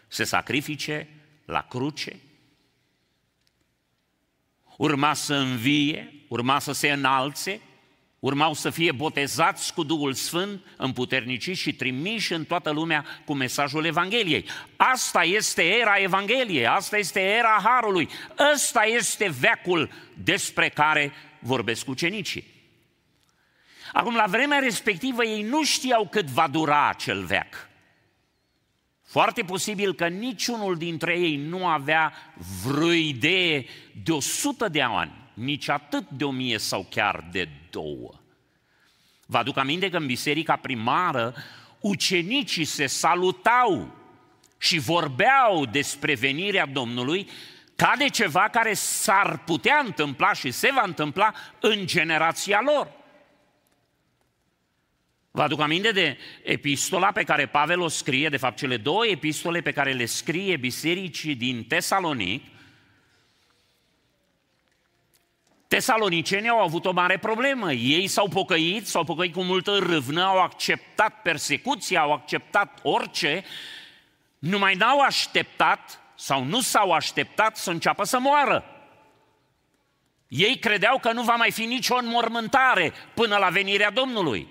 se 0.08 0.24
sacrifice 0.24 1.08
la 1.44 1.62
cruce, 1.62 2.20
urma 4.80 5.14
să 5.14 5.34
învie, 5.34 6.12
urma 6.28 6.58
să 6.58 6.72
se 6.72 6.90
înalțe, 6.90 7.60
urmau 8.18 8.54
să 8.54 8.70
fie 8.70 8.92
botezați 8.92 9.74
cu 9.74 9.82
Duhul 9.82 10.12
Sfânt, 10.12 10.60
împuterniciți 10.76 11.60
și 11.60 11.72
trimiși 11.72 12.32
în 12.32 12.44
toată 12.44 12.70
lumea 12.70 13.04
cu 13.24 13.34
mesajul 13.34 13.84
Evangheliei. 13.84 14.44
Asta 14.76 15.24
este 15.24 15.62
era 15.62 15.96
Evangheliei, 15.96 16.66
asta 16.66 16.96
este 16.96 17.20
era 17.20 17.60
Harului, 17.64 18.08
ăsta 18.54 18.84
este 18.84 19.28
veacul 19.40 19.90
despre 20.14 20.68
care 20.68 21.12
vorbesc 21.38 21.88
ucenicii. 21.88 22.44
Acum, 23.92 24.14
la 24.14 24.24
vremea 24.28 24.58
respectivă, 24.58 25.24
ei 25.24 25.42
nu 25.42 25.64
știau 25.64 26.08
cât 26.10 26.26
va 26.26 26.48
dura 26.48 26.88
acel 26.88 27.24
veac. 27.24 27.69
Foarte 29.10 29.42
posibil 29.42 29.94
că 29.94 30.08
niciunul 30.08 30.76
dintre 30.76 31.18
ei 31.18 31.36
nu 31.36 31.66
avea 31.66 32.12
vreo 32.64 32.92
idee 32.92 33.64
de 34.02 34.12
o 34.12 34.20
sută 34.20 34.68
de 34.68 34.82
ani, 34.82 35.12
nici 35.34 35.68
atât 35.68 36.08
de 36.08 36.24
o 36.24 36.30
mie 36.30 36.58
sau 36.58 36.86
chiar 36.90 37.28
de 37.32 37.48
două. 37.70 38.10
Vă 39.26 39.38
aduc 39.38 39.56
aminte 39.56 39.90
că 39.90 39.96
în 39.96 40.06
biserica 40.06 40.56
primară 40.56 41.34
ucenicii 41.80 42.64
se 42.64 42.86
salutau 42.86 43.94
și 44.58 44.78
vorbeau 44.78 45.66
despre 45.70 46.14
venirea 46.14 46.66
Domnului 46.66 47.28
ca 47.76 47.94
de 47.98 48.08
ceva 48.08 48.48
care 48.52 48.74
s-ar 48.74 49.38
putea 49.38 49.82
întâmpla 49.84 50.32
și 50.32 50.50
se 50.50 50.70
va 50.74 50.82
întâmpla 50.84 51.32
în 51.60 51.86
generația 51.86 52.60
lor. 52.64 52.99
Vă 55.30 55.42
aduc 55.42 55.60
aminte 55.60 55.92
de 55.92 56.18
epistola 56.42 57.12
pe 57.12 57.22
care 57.22 57.46
Pavel 57.46 57.80
o 57.80 57.88
scrie, 57.88 58.28
de 58.28 58.36
fapt 58.36 58.56
cele 58.56 58.76
două 58.76 59.06
epistole 59.06 59.60
pe 59.60 59.72
care 59.72 59.92
le 59.92 60.04
scrie 60.04 60.56
bisericii 60.56 61.34
din 61.34 61.64
Tesalonic. 61.64 62.44
Tesalonicenii 65.68 66.48
au 66.48 66.60
avut 66.60 66.84
o 66.84 66.92
mare 66.92 67.18
problemă. 67.18 67.72
Ei 67.72 68.06
s-au 68.06 68.28
pocăit, 68.28 68.86
s-au 68.86 69.04
pocăit 69.04 69.32
cu 69.32 69.42
multă 69.42 69.78
râvnă, 69.78 70.22
au 70.22 70.40
acceptat 70.40 71.22
persecuția, 71.22 72.00
au 72.00 72.12
acceptat 72.12 72.78
orice, 72.82 73.44
numai 74.38 74.74
n-au 74.74 75.00
așteptat 75.00 76.00
sau 76.14 76.44
nu 76.44 76.60
s-au 76.60 76.92
așteptat 76.92 77.56
să 77.56 77.70
înceapă 77.70 78.04
să 78.04 78.18
moară. 78.18 78.64
Ei 80.28 80.58
credeau 80.58 80.98
că 80.98 81.12
nu 81.12 81.22
va 81.22 81.34
mai 81.34 81.50
fi 81.50 81.64
nicio 81.64 81.96
înmormântare 81.96 82.92
până 83.14 83.36
la 83.36 83.48
venirea 83.48 83.90
Domnului. 83.90 84.48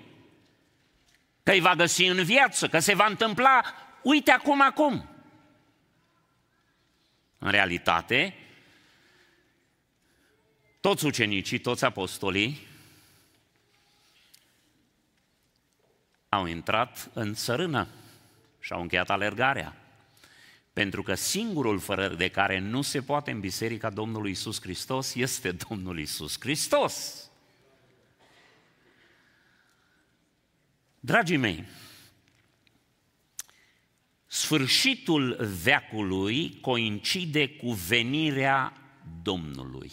Că 1.42 1.50
îi 1.50 1.60
va 1.60 1.74
găsi 1.74 2.04
în 2.04 2.24
viață, 2.24 2.68
că 2.68 2.78
se 2.78 2.94
va 2.94 3.06
întâmpla, 3.06 3.60
uite 4.02 4.30
acum, 4.30 4.60
acum. 4.60 5.08
În 7.38 7.50
realitate, 7.50 8.34
toți 10.80 11.06
ucenicii, 11.06 11.58
toți 11.58 11.84
apostolii 11.84 12.68
au 16.28 16.46
intrat 16.46 17.10
în 17.12 17.34
țărână 17.34 17.88
și 18.60 18.72
au 18.72 18.80
încheiat 18.80 19.10
alergarea. 19.10 19.76
Pentru 20.72 21.02
că 21.02 21.14
singurul 21.14 21.78
fără 21.78 22.08
de 22.08 22.28
care 22.28 22.58
nu 22.58 22.82
se 22.82 23.02
poate 23.02 23.30
în 23.30 23.40
Biserica 23.40 23.90
Domnului 23.90 24.30
Isus 24.30 24.60
Hristos 24.60 25.14
este 25.14 25.52
Domnul 25.52 25.98
Isus 25.98 26.36
Hristos. 26.40 27.29
Dragii 31.00 31.36
mei, 31.36 31.64
sfârșitul 34.26 35.36
veacului 35.62 36.60
coincide 36.60 37.48
cu 37.48 37.70
venirea 37.72 38.72
Domnului. 39.22 39.92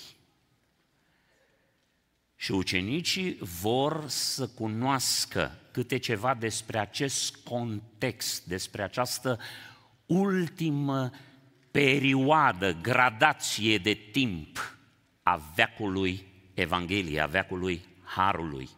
Și 2.35 2.51
ucenicii 2.51 3.37
vor 3.61 4.07
să 4.07 4.47
cunoască 4.47 5.59
câte 5.71 5.97
ceva 5.97 6.33
despre 6.33 6.79
acest 6.79 7.35
context, 7.35 8.45
despre 8.45 8.83
această 8.83 9.39
ultimă 10.05 11.11
perioadă, 11.71 12.73
gradație 12.81 13.77
de 13.77 13.93
timp 13.93 14.77
a 15.23 15.35
veacului 15.55 16.25
Evangheliei, 16.53 17.21
a 17.21 17.25
veacului 17.25 17.81
Harului. 18.03 18.69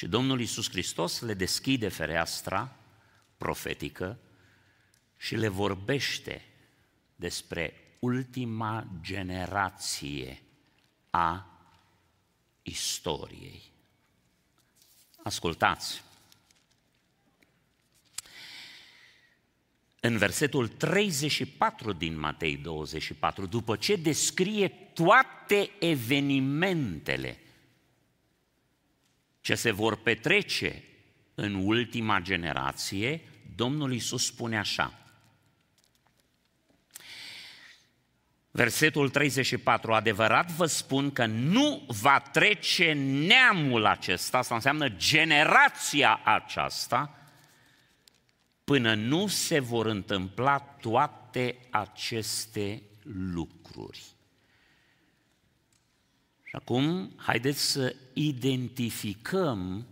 Și 0.00 0.08
Domnul 0.08 0.40
Iisus 0.40 0.70
Hristos 0.70 1.20
le 1.20 1.34
deschide 1.34 1.88
fereastra 1.88 2.76
profetică 3.36 4.18
și 5.16 5.34
le 5.34 5.48
vorbește 5.48 6.44
despre 7.16 7.74
ultima 7.98 8.86
generație 9.00 10.42
a 11.10 11.60
istoriei. 12.62 13.62
Ascultați! 15.22 16.04
În 20.00 20.16
versetul 20.16 20.68
34 20.68 21.92
din 21.92 22.18
Matei 22.18 22.56
24, 22.56 23.46
după 23.46 23.76
ce 23.76 23.96
descrie 23.96 24.68
toate 24.68 25.70
evenimentele 25.78 27.38
ce 29.40 29.54
se 29.54 29.70
vor 29.70 29.96
petrece 29.96 30.84
în 31.34 31.54
ultima 31.54 32.20
generație, 32.20 33.20
Domnul 33.56 33.92
Iisus 33.92 34.26
spune 34.26 34.58
așa. 34.58 34.94
Versetul 38.50 39.10
34, 39.10 39.94
adevărat 39.94 40.50
vă 40.50 40.66
spun 40.66 41.12
că 41.12 41.26
nu 41.26 41.82
va 41.86 42.20
trece 42.32 42.92
neamul 42.92 43.86
acesta, 43.86 44.38
asta 44.38 44.54
înseamnă 44.54 44.88
generația 44.88 46.20
aceasta, 46.24 47.14
până 48.64 48.94
nu 48.94 49.26
se 49.26 49.60
vor 49.60 49.86
întâmpla 49.86 50.58
toate 50.58 51.56
aceste 51.70 52.82
lucruri. 53.02 54.02
Și 56.50 56.56
acum, 56.56 57.12
haideți 57.16 57.70
să 57.70 57.94
identificăm 58.12 59.86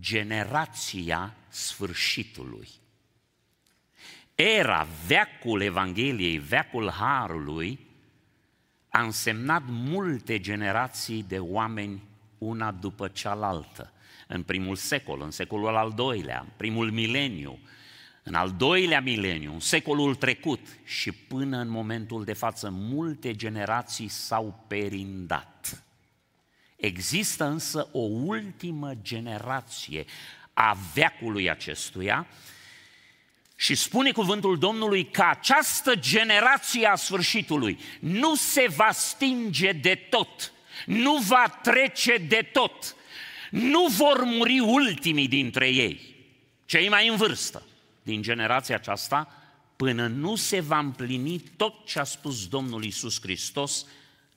generația 0.00 1.34
sfârșitului. 1.48 2.68
Era, 4.34 4.86
veacul 5.06 5.60
Evangheliei, 5.60 6.38
veacul 6.38 6.90
Harului, 6.90 7.78
a 8.88 9.02
însemnat 9.02 9.62
multe 9.66 10.40
generații 10.40 11.24
de 11.28 11.38
oameni 11.38 12.02
una 12.38 12.70
după 12.70 13.08
cealaltă. 13.08 13.92
În 14.28 14.42
primul 14.42 14.76
secol, 14.76 15.20
în 15.22 15.30
secolul 15.30 15.76
al 15.76 15.92
doilea, 15.92 16.40
în 16.40 16.52
primul 16.56 16.90
mileniu, 16.90 17.58
în 18.26 18.34
al 18.34 18.54
doilea 18.56 19.00
mileniu, 19.00 19.52
în 19.52 19.60
secolul 19.60 20.14
trecut 20.14 20.60
și 20.84 21.12
până 21.12 21.58
în 21.58 21.68
momentul 21.68 22.24
de 22.24 22.32
față, 22.32 22.70
multe 22.70 23.34
generații 23.34 24.08
s-au 24.08 24.64
perindat. 24.68 25.84
Există 26.76 27.44
însă 27.44 27.88
o 27.92 28.00
ultimă 28.00 28.92
generație 29.02 30.04
a 30.52 30.76
veacului 30.94 31.50
acestuia 31.50 32.26
și 33.56 33.74
spune 33.74 34.12
cuvântul 34.12 34.58
Domnului 34.58 35.10
că 35.10 35.22
această 35.22 35.94
generație 35.94 36.86
a 36.86 36.94
sfârșitului 36.94 37.78
nu 38.00 38.34
se 38.34 38.66
va 38.76 38.90
stinge 38.92 39.72
de 39.72 39.94
tot, 39.94 40.52
nu 40.86 41.16
va 41.16 41.58
trece 41.62 42.16
de 42.16 42.50
tot, 42.52 42.96
nu 43.50 43.86
vor 43.86 44.24
muri 44.24 44.60
ultimii 44.60 45.28
dintre 45.28 45.68
ei, 45.68 46.14
cei 46.64 46.88
mai 46.88 47.08
în 47.08 47.16
vârstă 47.16 47.62
din 48.04 48.22
generația 48.22 48.74
aceasta, 48.74 49.32
până 49.76 50.06
nu 50.06 50.36
se 50.36 50.60
va 50.60 50.78
împlini 50.78 51.38
tot 51.38 51.86
ce 51.86 51.98
a 51.98 52.04
spus 52.04 52.48
Domnul 52.48 52.84
Isus 52.84 53.20
Hristos 53.20 53.86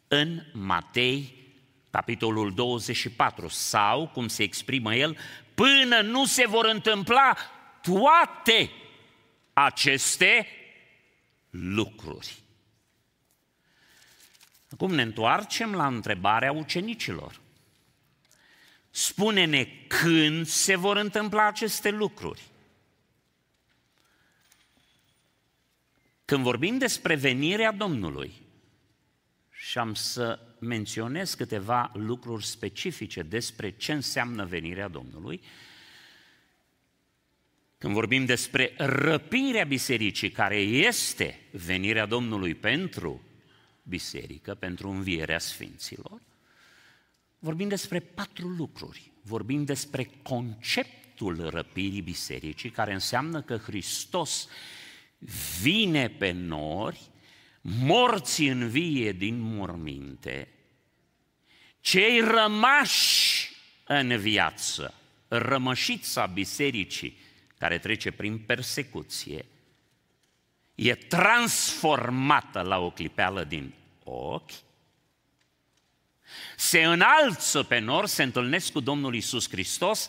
în 0.08 0.44
Matei, 0.54 1.36
capitolul 1.92 2.54
24, 2.54 3.48
sau, 3.48 4.08
cum 4.08 4.28
se 4.28 4.44
exprimă 4.44 4.96
el, 4.96 5.18
până 5.56 6.02
nu 6.02 6.26
se 6.26 6.48
vor 6.48 6.66
întâmpla 6.66 7.38
toate 7.82 8.72
aceste 9.54 10.48
lucruri. 11.50 12.36
Acum 14.72 14.94
ne 14.94 15.02
întoarcem 15.02 15.76
la 15.76 15.88
întrebarea 15.88 16.52
ucenicilor. 16.52 17.40
Spune-ne 18.90 19.64
când 19.88 20.46
se 20.46 20.76
vor 20.76 20.98
întâmpla 20.98 21.48
aceste 21.48 21.90
lucruri. 21.90 22.42
Când 26.28 26.44
vorbim 26.44 26.78
despre 26.78 27.16
venirea 27.16 27.72
Domnului, 27.72 28.34
și 29.50 29.78
am 29.78 29.94
să 29.94 30.40
menționez 30.60 31.34
câteva 31.34 31.92
lucruri 31.94 32.46
specifice 32.46 33.22
despre 33.22 33.70
ce 33.70 33.94
înseamnă 33.94 34.46
venirea 34.46 34.88
Domnului, 34.88 35.42
când 37.78 37.94
vorbim 37.94 38.26
despre 38.26 38.74
răpirea 38.78 39.64
bisericii, 39.64 40.32
care 40.32 40.58
este 40.60 41.40
venirea 41.52 42.06
Domnului 42.06 42.56
pentru 42.56 43.22
biserică, 43.84 44.56
pentru 44.56 44.90
învierea 44.90 45.40
sfinților, 45.40 46.22
vorbim 47.40 47.68
despre 47.68 48.00
patru 48.00 48.48
lucruri. 48.48 49.12
Vorbim 49.22 49.64
despre 49.64 50.10
conceptul 50.22 51.50
răpirii 51.50 52.02
bisericii, 52.02 52.70
care 52.70 52.94
înseamnă 52.94 53.42
că 53.42 53.58
Hristos 53.58 54.48
vine 55.62 56.10
pe 56.10 56.32
nori, 56.32 57.00
morți 57.62 58.44
în 58.44 58.70
vie 58.70 59.12
din 59.12 59.40
morminte, 59.40 60.48
cei 61.80 62.20
rămași 62.20 63.52
în 63.84 64.18
viață, 64.18 64.94
rămășița 65.28 66.26
bisericii 66.26 67.18
care 67.58 67.78
trece 67.78 68.12
prin 68.12 68.38
persecuție, 68.38 69.46
e 70.76 70.96
transformată 70.96 72.62
la 72.62 72.80
o 72.80 72.90
clipeală 72.90 73.44
din 73.44 73.74
ochi, 74.04 74.52
se 76.56 76.84
înalță 76.84 77.64
pe 77.64 77.80
nor, 77.80 78.06
se 78.06 78.24
întâlnesc 78.24 78.72
cu 78.72 78.80
Domnul 78.80 79.16
Isus 79.16 79.50
Hristos, 79.50 80.08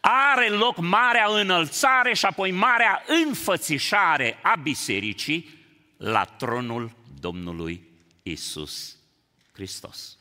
are 0.00 0.48
loc 0.48 0.76
marea 0.76 1.26
înălțare 1.28 2.14
și 2.14 2.26
apoi 2.26 2.50
marea 2.50 3.02
înfățișare 3.06 4.38
a 4.42 4.56
bisericii 4.56 5.58
la 5.96 6.24
tronul 6.24 6.96
Domnului 7.20 7.88
Isus 8.22 8.96
Hristos. 9.52 10.18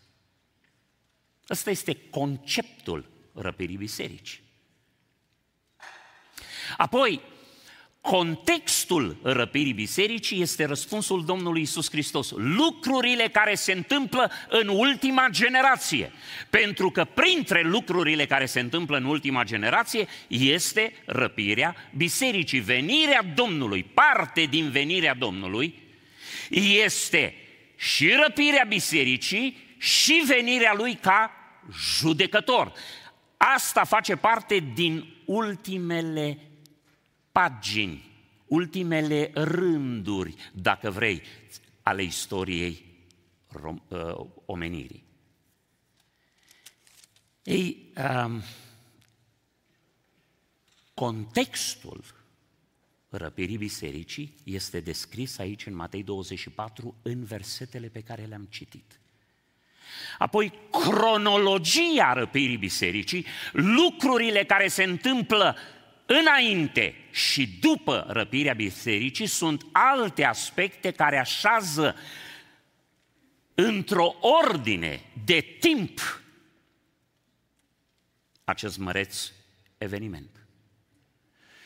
Ăsta 1.49 1.69
este 1.69 1.97
conceptul 2.09 3.09
răpirii 3.33 3.77
bisericii. 3.77 4.41
Apoi, 6.77 7.21
Contextul 8.01 9.17
răpirii 9.21 9.73
bisericii 9.73 10.41
este 10.41 10.65
răspunsul 10.65 11.25
Domnului 11.25 11.61
Isus 11.61 11.89
Hristos. 11.89 12.31
Lucrurile 12.35 13.27
care 13.27 13.55
se 13.55 13.71
întâmplă 13.71 14.31
în 14.49 14.67
ultima 14.67 15.27
generație. 15.29 16.11
Pentru 16.49 16.89
că 16.91 17.03
printre 17.03 17.61
lucrurile 17.61 18.25
care 18.25 18.45
se 18.45 18.59
întâmplă 18.59 18.97
în 18.97 19.05
ultima 19.05 19.43
generație 19.43 20.07
este 20.27 20.93
răpirea 21.05 21.75
bisericii. 21.95 22.59
Venirea 22.59 23.21
Domnului, 23.35 23.83
parte 23.83 24.41
din 24.41 24.69
venirea 24.69 25.13
Domnului, 25.13 25.81
este 26.85 27.33
și 27.75 28.13
răpirea 28.23 28.65
bisericii 28.67 29.75
și 29.77 30.23
venirea 30.27 30.73
lui 30.73 30.95
ca 30.95 31.31
judecător. 31.99 32.71
Asta 33.37 33.83
face 33.83 34.15
parte 34.15 34.63
din 34.75 35.05
ultimele 35.25 36.48
pagini, 37.39 38.03
ultimele 38.45 39.31
rânduri, 39.33 40.35
dacă 40.53 40.89
vrei, 40.89 41.21
ale 41.81 42.03
istoriei 42.03 42.85
rom- 43.47 43.87
uh, 43.87 44.25
omenirii. 44.45 45.03
Ei, 47.43 47.91
um, 47.97 48.41
contextul 50.93 52.03
răpirii 53.09 53.57
bisericii 53.57 54.35
este 54.43 54.79
descris 54.79 55.37
aici 55.37 55.65
în 55.65 55.75
Matei 55.75 56.03
24 56.03 56.95
în 57.01 57.23
versetele 57.23 57.87
pe 57.87 58.01
care 58.01 58.23
le-am 58.23 58.47
citit. 58.49 58.99
Apoi, 60.17 60.53
cronologia 60.71 62.13
răpirii 62.13 62.57
bisericii, 62.57 63.25
lucrurile 63.51 64.43
care 64.43 64.67
se 64.67 64.83
întâmplă 64.83 65.55
înainte 66.17 66.95
și 67.11 67.47
după 67.47 68.05
răpirea 68.07 68.53
bisericii 68.53 69.27
sunt 69.27 69.65
alte 69.71 70.23
aspecte 70.23 70.91
care 70.91 71.17
așează 71.17 71.95
într-o 73.55 74.15
ordine 74.21 75.01
de 75.25 75.57
timp 75.59 76.21
acest 78.43 78.77
măreț 78.77 79.31
eveniment. 79.77 80.29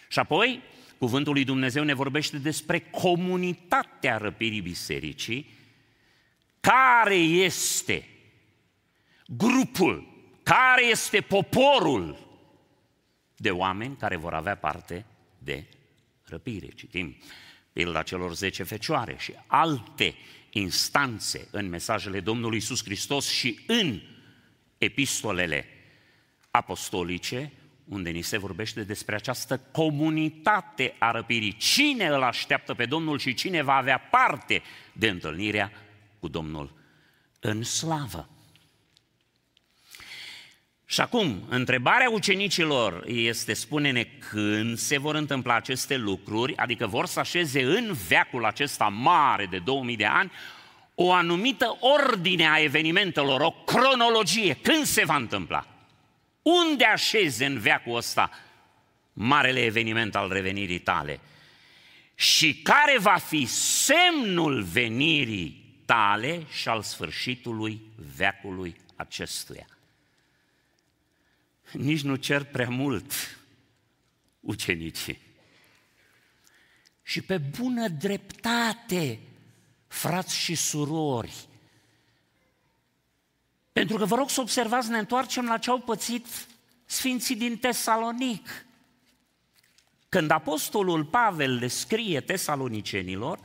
Și 0.07 0.19
apoi, 0.19 0.61
cuvântul 0.97 1.33
lui 1.33 1.43
Dumnezeu 1.43 1.83
ne 1.83 1.93
vorbește 1.93 2.37
despre 2.37 2.79
comunitatea 2.79 4.17
răpirii 4.17 4.61
bisericii, 4.61 5.53
care 6.59 7.15
este 7.15 8.07
grupul, 9.27 10.07
care 10.43 10.85
este 10.85 11.21
poporul 11.21 12.31
de 13.43 13.51
oameni 13.51 13.95
care 13.95 14.15
vor 14.15 14.33
avea 14.33 14.55
parte 14.55 15.05
de 15.37 15.63
răpire. 16.23 16.67
Citim 16.67 17.15
pilda 17.73 18.01
celor 18.01 18.33
10 18.33 18.63
fecioare 18.63 19.15
și 19.19 19.33
alte 19.47 20.15
instanțe 20.49 21.47
în 21.51 21.69
mesajele 21.69 22.19
Domnului 22.19 22.55
Iisus 22.55 22.83
Hristos 22.83 23.29
și 23.29 23.59
în 23.67 24.01
epistolele 24.77 25.65
apostolice, 26.51 27.51
unde 27.85 28.09
ni 28.09 28.21
se 28.21 28.37
vorbește 28.37 28.83
despre 28.83 29.15
această 29.15 29.57
comunitate 29.57 30.95
a 30.99 31.11
răpirii. 31.11 31.57
Cine 31.57 32.07
îl 32.07 32.23
așteaptă 32.23 32.73
pe 32.73 32.85
Domnul 32.85 33.19
și 33.19 33.33
cine 33.33 33.61
va 33.61 33.75
avea 33.75 33.97
parte 33.97 34.61
de 34.93 35.09
întâlnirea 35.09 35.71
cu 36.19 36.27
Domnul 36.27 36.73
în 37.39 37.63
slavă. 37.63 38.29
Și 40.85 41.01
acum, 41.01 41.43
întrebarea 41.49 42.09
ucenicilor 42.09 43.03
este, 43.07 43.53
spune-ne, 43.53 44.03
când 44.03 44.77
se 44.77 44.97
vor 44.97 45.15
întâmpla 45.15 45.55
aceste 45.55 45.97
lucruri, 45.97 46.57
adică 46.57 46.87
vor 46.87 47.05
să 47.05 47.19
așeze 47.19 47.63
în 47.63 47.93
veacul 48.07 48.45
acesta 48.45 48.85
mare 48.87 49.45
de 49.45 49.59
2000 49.59 49.95
de 49.95 50.05
ani, 50.05 50.31
o 50.95 51.13
anumită 51.13 51.77
ordine 51.79 52.49
a 52.49 52.59
evenimentelor, 52.59 53.41
o 53.41 53.51
cronologie, 53.51 54.57
când 54.61 54.85
se 54.85 55.05
va 55.05 55.15
întâmpla. 55.15 55.67
Unde 56.41 56.85
așeze 56.85 57.45
în 57.45 57.59
veacul 57.59 57.95
ăsta 57.95 58.29
marele 59.13 59.63
eveniment 59.63 60.15
al 60.15 60.31
revenirii 60.31 60.79
tale? 60.79 61.19
Și 62.15 62.55
care 62.55 62.97
va 62.99 63.15
fi 63.15 63.45
semnul 63.45 64.61
venirii 64.61 65.63
tale 65.85 66.45
și 66.51 66.67
al 66.67 66.81
sfârșitului 66.81 67.81
veacului 68.15 68.75
acestuia? 68.95 69.67
Nici 71.73 72.01
nu 72.01 72.15
cer 72.15 72.43
prea 72.43 72.69
mult 72.69 73.11
ucenicii. 74.39 75.17
Și 77.01 77.21
pe 77.21 77.37
bună 77.37 77.87
dreptate, 77.87 79.19
frați 79.87 80.37
și 80.37 80.55
surori, 80.55 81.47
pentru 83.73 83.97
că 83.97 84.05
vă 84.05 84.15
rog 84.15 84.29
să 84.29 84.41
observați, 84.41 84.89
ne 84.89 84.97
întoarcem 84.97 85.45
la 85.45 85.57
ce 85.57 85.69
au 85.69 85.79
pățit 85.79 86.25
sfinții 86.85 87.35
din 87.35 87.57
Tesalonic. 87.57 88.65
Când 90.09 90.31
apostolul 90.31 91.05
Pavel 91.05 91.55
le 91.55 91.67
scrie 91.67 92.21
tesalonicenilor, 92.21 93.39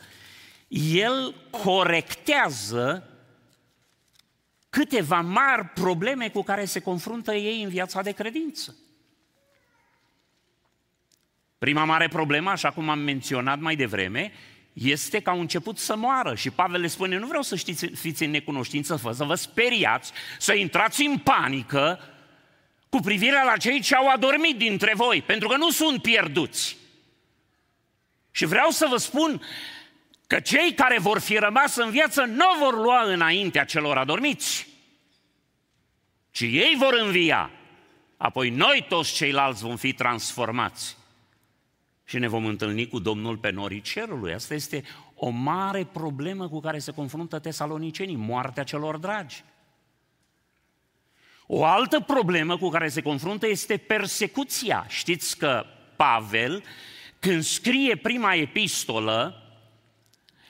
el 0.93 1.35
corectează 1.51 3.08
câteva 4.79 5.21
mari 5.21 5.65
probleme 5.65 6.29
cu 6.29 6.43
care 6.43 6.65
se 6.65 6.81
confruntă 6.81 7.35
ei 7.35 7.63
în 7.63 7.69
viața 7.69 8.03
de 8.03 8.13
credință. 8.13 8.77
Prima 11.59 11.85
mare 11.85 12.09
problemă, 12.09 12.51
așa 12.51 12.71
cum 12.71 12.89
am 12.89 12.99
menționat 12.99 13.59
mai 13.61 13.77
devreme, 13.77 14.33
este 14.73 15.21
că 15.21 15.31
au 15.31 15.41
început 15.41 15.79
să 15.79 15.97
moară 15.97 16.35
și 16.35 16.51
Pavel 16.51 16.81
le 16.81 16.87
spune, 16.87 17.17
nu 17.17 17.27
vreau 17.27 17.43
să 17.43 17.57
știți, 17.57 17.87
fiți 17.87 18.25
în 18.25 18.31
necunoștință, 18.31 19.13
să 19.13 19.25
vă 19.25 19.35
speriați, 19.35 20.13
să 20.39 20.55
intrați 20.55 21.05
în 21.05 21.19
panică 21.19 22.01
cu 22.89 23.01
privire 23.01 23.45
la 23.45 23.57
cei 23.57 23.81
ce 23.81 23.95
au 23.95 24.09
adormit 24.09 24.59
dintre 24.59 24.93
voi, 24.95 25.23
pentru 25.23 25.49
că 25.49 25.57
nu 25.57 25.71
sunt 25.71 26.03
pierduți. 26.03 26.77
Și 28.31 28.45
vreau 28.45 28.71
să 28.71 28.87
vă 28.91 28.97
spun 28.97 29.43
că 30.27 30.41
cei 30.41 30.75
care 30.75 30.99
vor 30.99 31.19
fi 31.19 31.37
rămas 31.37 31.77
în 31.77 31.91
viață 31.91 32.23
nu 32.23 32.47
vor 32.59 32.75
lua 32.75 33.03
înaintea 33.03 33.65
celor 33.65 33.97
adormiți, 33.97 34.68
ci 36.39 36.43
ei 36.43 36.75
vor 36.79 36.95
învia. 37.01 37.51
Apoi 38.17 38.51
noi 38.51 38.87
toți 38.89 39.15
ceilalți 39.15 39.63
vom 39.63 39.77
fi 39.77 39.93
transformați 39.93 40.97
și 42.05 42.19
ne 42.19 42.29
vom 42.29 42.45
întâlni 42.45 42.89
cu 42.89 42.99
Domnul 42.99 43.37
pe 43.37 43.51
norii 43.51 43.81
cerului. 43.81 44.33
Asta 44.33 44.55
este 44.55 44.85
o 45.15 45.29
mare 45.29 45.85
problemă 45.85 46.49
cu 46.49 46.61
care 46.61 46.79
se 46.79 46.93
confruntă 46.93 47.39
tesalonicenii, 47.39 48.17
moartea 48.17 48.65
celor 48.65 48.97
dragi. 48.97 49.45
O 51.47 51.65
altă 51.65 52.01
problemă 52.01 52.59
cu 52.59 52.69
care 52.69 52.89
se 52.89 53.03
confruntă 53.03 53.47
este 53.47 53.77
persecuția. 53.77 54.87
Știți 54.89 55.39
că 55.39 55.65
Pavel, 55.97 56.65
când 57.19 57.43
scrie 57.43 57.97
prima 57.97 58.35
epistolă, 58.35 59.43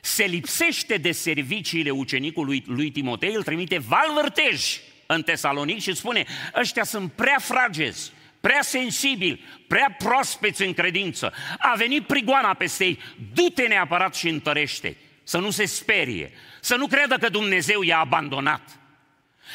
se 0.00 0.24
lipsește 0.24 0.96
de 0.96 1.12
serviciile 1.12 1.90
ucenicului 1.90 2.64
lui 2.66 2.90
Timotei, 2.90 3.34
îl 3.34 3.42
trimite 3.42 3.78
valvârtej 3.78 4.80
în 5.10 5.22
Tesalonic 5.22 5.80
și 5.80 5.94
spune, 5.94 6.24
ăștia 6.54 6.84
sunt 6.84 7.12
prea 7.12 7.36
fragezi, 7.38 8.12
prea 8.40 8.62
sensibili, 8.62 9.44
prea 9.66 9.94
proaspeți 9.98 10.62
în 10.62 10.72
credință. 10.72 11.32
A 11.58 11.74
venit 11.76 12.06
prigoana 12.06 12.54
peste 12.54 12.84
ei, 12.84 12.98
du-te 13.32 13.66
neapărat 13.66 14.14
și 14.14 14.28
întărește 14.28 14.96
să 15.22 15.38
nu 15.38 15.50
se 15.50 15.64
sperie, 15.64 16.32
să 16.60 16.76
nu 16.76 16.86
creadă 16.86 17.16
că 17.16 17.28
Dumnezeu 17.28 17.82
i-a 17.82 17.98
abandonat. 17.98 18.78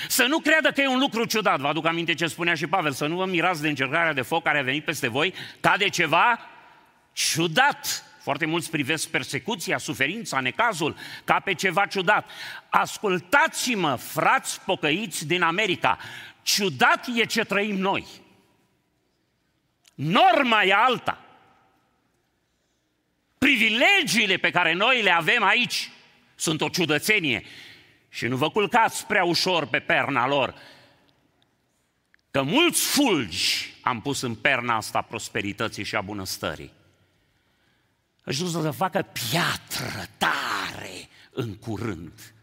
Să 0.07 0.23
nu 0.23 0.39
creadă 0.39 0.71
că 0.71 0.81
e 0.81 0.87
un 0.87 0.99
lucru 0.99 1.25
ciudat. 1.25 1.59
Vă 1.59 1.67
aduc 1.67 1.85
aminte 1.85 2.13
ce 2.13 2.27
spunea 2.27 2.55
și 2.55 2.67
Pavel, 2.67 2.91
să 2.91 3.05
nu 3.05 3.15
vă 3.15 3.25
mirați 3.25 3.61
de 3.61 3.69
încercarea 3.69 4.13
de 4.13 4.21
foc 4.21 4.43
care 4.43 4.59
a 4.59 4.63
venit 4.63 4.85
peste 4.85 5.07
voi 5.07 5.33
ca 5.59 5.77
de 5.77 5.89
ceva 5.89 6.39
ciudat. 7.11 8.05
Foarte 8.23 8.45
mulți 8.45 8.69
privesc 8.69 9.09
persecuția, 9.09 9.77
suferința, 9.77 10.39
necazul 10.39 10.95
ca 11.23 11.39
pe 11.39 11.53
ceva 11.53 11.85
ciudat. 11.85 12.29
Ascultați-mă, 12.69 13.95
frați 13.95 14.61
pocăiți 14.61 15.27
din 15.27 15.41
America, 15.41 15.97
ciudat 16.41 17.07
e 17.15 17.25
ce 17.25 17.43
trăim 17.43 17.75
noi. 17.75 18.05
Norma 19.93 20.63
e 20.63 20.73
alta. 20.73 21.25
Privilegiile 23.37 24.37
pe 24.37 24.51
care 24.51 24.73
noi 24.73 25.01
le 25.01 25.11
avem 25.11 25.43
aici 25.43 25.91
sunt 26.35 26.61
o 26.61 26.69
ciudățenie. 26.69 27.43
Și 28.09 28.27
nu 28.27 28.35
vă 28.35 28.49
culcați 28.49 29.05
prea 29.05 29.23
ușor 29.23 29.65
pe 29.65 29.79
perna 29.79 30.27
lor, 30.27 30.55
că 32.31 32.41
mulți 32.41 32.85
fulgi 32.85 33.73
am 33.81 34.01
pus 34.01 34.21
în 34.21 34.35
perna 34.35 34.75
asta 34.75 35.01
prosperității 35.01 35.83
și 35.83 35.95
a 35.95 36.01
bunăstării 36.01 36.81
ajuns 38.25 38.51
să 38.51 38.71
facă 38.71 39.07
piatră 39.29 40.07
tare 40.17 41.09
în 41.31 41.55
curând. 41.55 42.33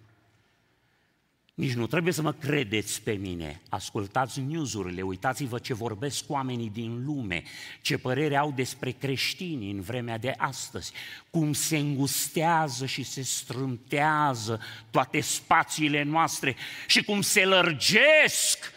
Nici 1.60 1.72
nu 1.72 1.86
trebuie 1.86 2.12
să 2.12 2.22
mă 2.22 2.32
credeți 2.32 3.02
pe 3.02 3.12
mine. 3.12 3.60
Ascultați 3.68 4.40
newsurile, 4.40 5.02
uitați-vă 5.02 5.58
ce 5.58 5.74
vorbesc 5.74 6.24
oamenii 6.28 6.70
din 6.70 7.04
lume, 7.04 7.42
ce 7.80 7.98
părere 7.98 8.36
au 8.36 8.52
despre 8.52 8.90
creștini 8.90 9.70
în 9.70 9.80
vremea 9.80 10.18
de 10.18 10.34
astăzi, 10.36 10.92
cum 11.30 11.52
se 11.52 11.76
îngustează 11.76 12.86
și 12.86 13.02
se 13.02 13.22
strâmtează 13.22 14.60
toate 14.90 15.20
spațiile 15.20 16.02
noastre 16.02 16.56
și 16.86 17.04
cum 17.04 17.20
se 17.20 17.44
lărgesc 17.44 18.72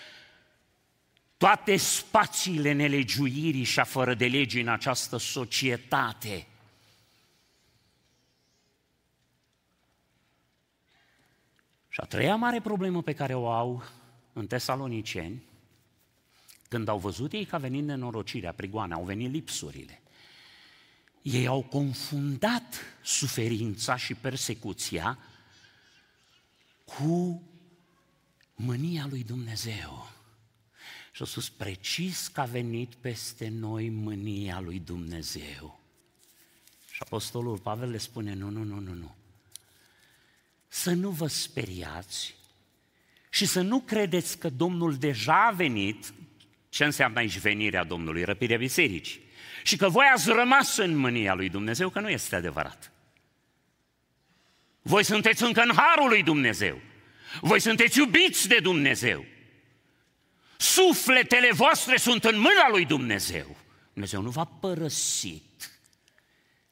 toate 1.37 1.75
spațiile 1.77 2.71
nelegiuirii 2.71 3.63
și 3.63 3.79
a 3.79 3.83
fără 3.83 4.13
de 4.13 4.25
legi 4.25 4.59
în 4.59 4.67
această 4.67 5.17
societate. 5.17 6.47
Și 11.93 11.99
a 11.99 12.05
treia 12.05 12.35
mare 12.35 12.61
problemă 12.61 13.01
pe 13.01 13.13
care 13.13 13.33
o 13.33 13.49
au 13.49 13.83
în 14.33 14.47
tesaloniceni, 14.47 15.43
Când 16.69 16.87
au 16.87 16.97
văzut 16.99 17.31
ei 17.31 17.45
că 17.45 17.55
a 17.55 17.57
venit 17.57 17.83
nenorocirea, 17.83 18.51
prigoane, 18.51 18.93
au 18.93 19.03
venit 19.03 19.31
lipsurile, 19.31 20.01
ei 21.21 21.47
au 21.47 21.61
confundat 21.61 22.75
suferința 23.03 23.95
și 23.95 24.13
persecuția 24.13 25.17
cu 26.85 27.43
mânia 28.55 29.05
lui 29.09 29.23
Dumnezeu. 29.23 30.11
Și 31.11 31.21
a 31.21 31.25
spus 31.25 31.49
precis 31.49 32.27
că 32.27 32.41
a 32.41 32.45
venit 32.45 32.93
peste 32.93 33.47
noi 33.47 33.89
mânia 33.89 34.59
lui 34.59 34.79
Dumnezeu. 34.79 35.79
Și 36.91 36.99
Apostolul 36.99 37.59
Pavel 37.59 37.89
le 37.89 37.97
spune, 37.97 38.33
nu, 38.33 38.49
nu, 38.49 38.63
nu, 38.63 38.79
nu, 38.79 38.93
nu. 38.93 39.15
Să 40.83 40.91
nu 40.91 41.09
vă 41.09 41.27
speriați 41.27 42.35
și 43.29 43.45
să 43.45 43.61
nu 43.61 43.79
credeți 43.79 44.37
că 44.37 44.49
Domnul 44.49 44.95
deja 44.95 45.45
a 45.45 45.51
venit, 45.51 46.13
ce 46.69 46.83
înseamnă 46.85 47.19
aici 47.19 47.37
venirea 47.37 47.83
Domnului, 47.83 48.23
răpirea 48.23 48.57
bisericii, 48.57 49.21
și 49.63 49.75
că 49.75 49.89
voi 49.89 50.05
ați 50.13 50.29
rămas 50.29 50.77
în 50.77 50.95
mânia 50.95 51.33
lui 51.33 51.49
Dumnezeu, 51.49 51.89
că 51.89 51.99
nu 51.99 52.09
este 52.09 52.35
adevărat. 52.35 52.91
Voi 54.81 55.03
sunteți 55.03 55.43
încă 55.43 55.61
în 55.61 55.71
harul 55.75 56.09
lui 56.09 56.23
Dumnezeu. 56.23 56.81
Voi 57.41 57.59
sunteți 57.59 57.97
iubiți 57.97 58.47
de 58.47 58.59
Dumnezeu. 58.61 59.25
Sufletele 60.57 61.49
voastre 61.51 61.97
sunt 61.97 62.23
în 62.23 62.35
mâna 62.35 62.69
lui 62.69 62.85
Dumnezeu. 62.85 63.57
Dumnezeu 63.93 64.21
nu 64.21 64.29
v-a 64.29 64.45
părăsit. 64.45 65.79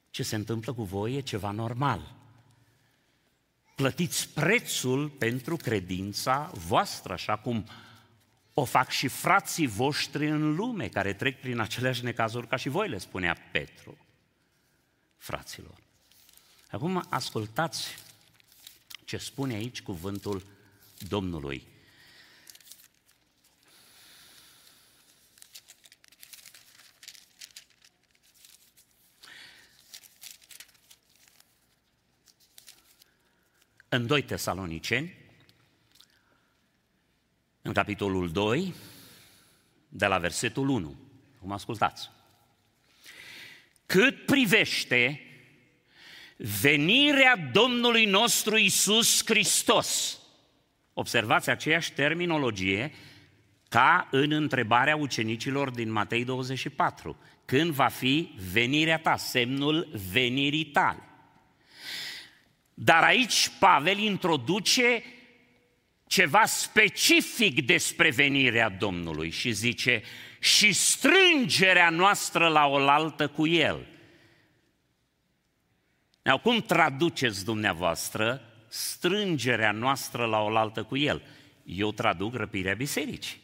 Ce 0.09 0.23
se 0.23 0.35
întâmplă 0.35 0.73
cu 0.73 0.83
voi 0.83 1.15
e 1.15 1.21
ceva 1.21 1.51
normal. 1.51 2.19
Plătiți 3.81 4.29
prețul 4.29 5.09
pentru 5.09 5.55
credința 5.55 6.51
voastră, 6.53 7.13
așa 7.13 7.37
cum 7.37 7.65
o 8.53 8.65
fac 8.65 8.89
și 8.89 9.07
frații 9.07 9.67
voștri 9.67 10.27
în 10.27 10.55
lume, 10.55 10.87
care 10.87 11.13
trec 11.13 11.39
prin 11.39 11.59
aceleași 11.59 12.03
necazuri 12.03 12.47
ca 12.47 12.55
și 12.55 12.69
voi, 12.69 12.89
le 12.89 12.97
spunea 12.97 13.37
Petru, 13.51 13.97
fraților. 15.17 15.75
Acum 16.71 17.05
ascultați 17.09 17.95
ce 19.05 19.17
spune 19.17 19.53
aici 19.53 19.81
cuvântul 19.81 20.45
Domnului. 21.07 21.67
În 33.93 34.07
2 34.07 34.21
Tesaloniceni, 34.21 35.13
în 37.61 37.73
capitolul 37.73 38.31
2, 38.31 38.73
de 39.89 40.05
la 40.05 40.17
versetul 40.17 40.69
1. 40.69 40.95
Cum 41.39 41.51
ascultați. 41.51 42.09
Cât 43.85 44.25
privește 44.25 45.21
venirea 46.37 47.49
Domnului 47.51 48.05
nostru 48.05 48.57
Isus 48.57 49.21
Hristos. 49.25 50.19
Observați 50.93 51.49
aceeași 51.49 51.93
terminologie 51.93 52.93
ca 53.69 54.07
în 54.11 54.31
întrebarea 54.31 54.95
ucenicilor 54.95 55.69
din 55.69 55.91
Matei 55.91 56.25
24. 56.25 57.17
Când 57.45 57.71
va 57.71 57.87
fi 57.87 58.35
venirea 58.51 58.99
ta, 58.99 59.17
semnul 59.17 59.89
venirii 60.11 60.65
tale. 60.65 61.10
Dar 62.83 63.03
aici 63.03 63.51
Pavel 63.59 63.97
introduce 63.97 65.03
ceva 66.07 66.45
specific 66.45 67.65
despre 67.65 68.09
venirea 68.09 68.69
Domnului 68.69 69.29
și 69.29 69.51
zice 69.51 70.03
și 70.39 70.73
strângerea 70.73 71.89
noastră 71.89 72.47
la 72.47 72.65
oaltă 72.65 73.27
cu 73.27 73.47
El. 73.47 73.87
Now, 76.21 76.39
cum 76.39 76.61
traduceți 76.61 77.45
dumneavoastră 77.45 78.41
strângerea 78.67 79.71
noastră 79.71 80.25
la 80.25 80.39
oaltă 80.39 80.83
cu 80.83 80.97
El? 80.97 81.21
Eu 81.63 81.91
traduc 81.91 82.35
răpirea 82.35 82.73
bisericii. 82.73 83.39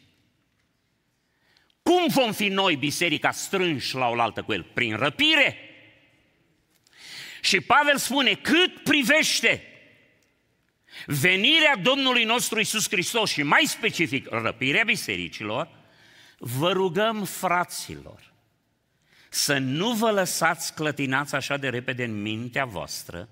Cum 1.82 2.08
vom 2.08 2.32
fi 2.32 2.48
noi, 2.48 2.76
biserica, 2.76 3.32
strânși 3.32 3.96
la 3.96 4.08
oaltă 4.08 4.44
cu 4.44 4.54
El? 4.54 4.64
Prin 4.74 4.96
răpire. 4.96 5.67
Și 7.42 7.62
Pavel 7.62 7.98
spune, 7.98 8.34
cât 8.34 8.84
privește 8.84 9.64
venirea 11.06 11.76
Domnului 11.76 12.24
nostru 12.24 12.60
Isus 12.60 12.90
Hristos 12.90 13.30
și 13.30 13.44
mai 13.44 13.64
specific 13.66 14.28
răpirea 14.30 14.84
bisericilor, 14.84 15.70
vă 16.38 16.72
rugăm, 16.72 17.24
fraților, 17.24 18.34
să 19.30 19.58
nu 19.58 19.92
vă 19.94 20.12
lăsați 20.12 20.74
clătinați 20.74 21.36
așa 21.36 21.58
de 21.58 21.70
repede 21.70 22.04
în 22.04 22.22
mintea 22.22 22.66
voastră 22.66 23.30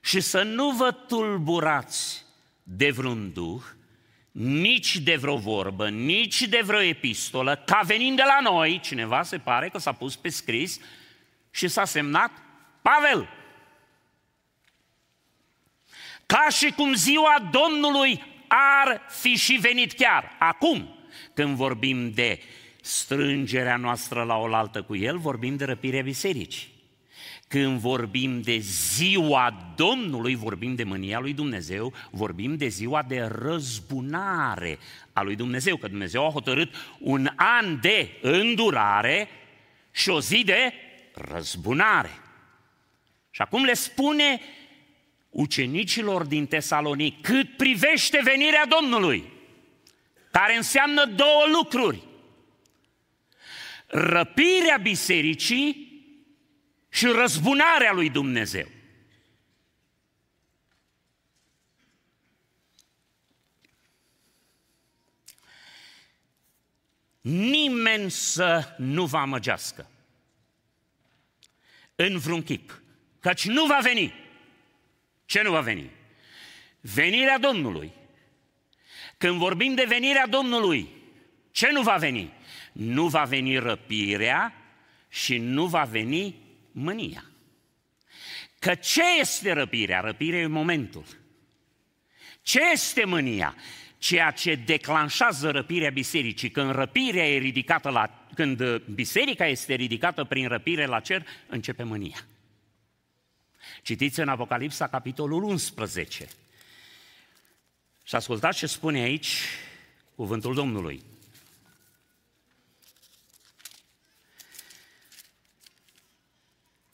și 0.00 0.20
să 0.20 0.42
nu 0.42 0.70
vă 0.70 0.90
tulburați 0.90 2.24
de 2.62 2.90
vreun 2.90 3.32
duh, 3.32 3.62
nici 4.32 4.96
de 4.96 5.16
vreo 5.16 5.36
vorbă, 5.36 5.88
nici 5.88 6.42
de 6.42 6.60
vreo 6.64 6.80
epistolă, 6.80 7.62
ca 7.66 7.80
venind 7.86 8.16
de 8.16 8.22
la 8.26 8.50
noi, 8.50 8.80
cineva 8.82 9.22
se 9.22 9.38
pare 9.38 9.68
că 9.68 9.78
s-a 9.78 9.92
pus 9.92 10.16
pe 10.16 10.28
scris 10.28 10.80
și 11.50 11.68
s-a 11.68 11.84
semnat 11.84 12.30
Pavel. 12.82 13.28
Ca 16.26 16.46
și 16.50 16.70
cum 16.70 16.94
ziua 16.94 17.48
Domnului 17.50 18.22
ar 18.48 19.00
fi 19.08 19.36
și 19.36 19.52
venit 19.52 19.92
chiar. 19.92 20.36
Acum, 20.38 20.94
când 21.34 21.56
vorbim 21.56 22.10
de 22.10 22.40
strângerea 22.80 23.76
noastră 23.76 24.22
la 24.22 24.36
oaltă 24.36 24.82
cu 24.82 24.96
El, 24.96 25.18
vorbim 25.18 25.56
de 25.56 25.64
răpirea 25.64 26.02
bisericii. 26.02 26.68
Când 27.48 27.78
vorbim 27.78 28.40
de 28.40 28.58
ziua 28.58 29.72
Domnului, 29.76 30.34
vorbim 30.34 30.74
de 30.74 30.84
mânia 30.84 31.18
lui 31.18 31.32
Dumnezeu, 31.32 31.92
vorbim 32.10 32.56
de 32.56 32.68
ziua 32.68 33.02
de 33.02 33.20
răzbunare 33.32 34.78
a 35.12 35.22
lui 35.22 35.36
Dumnezeu, 35.36 35.76
că 35.76 35.88
Dumnezeu 35.88 36.26
a 36.26 36.30
hotărât 36.30 36.74
un 36.98 37.28
an 37.36 37.80
de 37.80 38.10
îndurare 38.22 39.28
și 39.90 40.08
o 40.08 40.20
zi 40.20 40.44
de 40.44 40.72
răzbunare. 41.14 42.10
Și 43.30 43.42
acum 43.42 43.64
le 43.64 43.74
spune 43.74 44.40
ucenicilor 45.30 46.24
din 46.24 46.46
Tesalonic 46.46 47.22
cât 47.22 47.56
privește 47.56 48.20
venirea 48.22 48.66
Domnului, 48.66 49.32
care 50.30 50.56
înseamnă 50.56 51.04
două 51.04 51.44
lucruri. 51.52 52.02
Răpirea 53.86 54.76
bisericii 54.76 55.88
și 56.88 57.06
răzbunarea 57.06 57.92
lui 57.92 58.10
Dumnezeu. 58.10 58.68
Nimeni 67.20 68.10
să 68.10 68.74
nu 68.78 69.06
vă 69.06 69.16
amăgească 69.16 69.90
în 71.94 72.18
vreun 72.18 72.42
chip, 72.42 72.82
căci 73.20 73.46
nu 73.46 73.66
va 73.66 73.78
veni 73.82 74.20
ce 75.30 75.42
nu 75.42 75.50
va 75.50 75.60
veni? 75.60 75.90
Venirea 76.80 77.38
Domnului. 77.38 77.92
Când 79.18 79.38
vorbim 79.38 79.74
de 79.74 79.84
venirea 79.88 80.26
Domnului, 80.26 80.88
ce 81.50 81.70
nu 81.72 81.82
va 81.82 81.96
veni? 81.96 82.32
Nu 82.72 83.06
va 83.06 83.22
veni 83.24 83.58
răpirea 83.58 84.54
și 85.08 85.38
nu 85.38 85.66
va 85.66 85.82
veni 85.84 86.34
mânia. 86.72 87.24
Că 88.58 88.74
ce 88.74 89.02
este 89.20 89.52
răpirea? 89.52 90.00
Răpirea 90.00 90.40
e 90.40 90.46
momentul. 90.46 91.04
Ce 92.42 92.60
este 92.72 93.04
mânia? 93.04 93.54
Ceea 93.98 94.30
ce 94.30 94.54
declanșează 94.54 95.50
răpirea 95.50 95.90
bisericii. 95.90 96.50
Când 96.50 96.70
răpirea 96.70 97.28
e 97.28 97.38
ridicată 97.38 97.88
la, 97.88 98.26
când 98.34 98.76
biserica 98.76 99.46
este 99.46 99.74
ridicată 99.74 100.24
prin 100.24 100.48
răpire 100.48 100.86
la 100.86 101.00
cer, 101.00 101.26
începe 101.46 101.82
mânia. 101.82 102.24
Citiți 103.82 104.20
în 104.20 104.28
Apocalipsa, 104.28 104.88
capitolul 104.88 105.42
11. 105.42 106.28
Și 108.02 108.14
ascultați 108.14 108.58
ce 108.58 108.66
spune 108.66 109.00
aici 109.00 109.44
cuvântul 110.14 110.54
Domnului. 110.54 111.02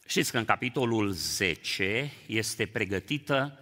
Știți 0.07 0.31
că 0.31 0.39
în 0.39 0.45
capitolul 0.45 1.11
10 1.11 2.13
este 2.27 2.67
pregătită 2.67 3.61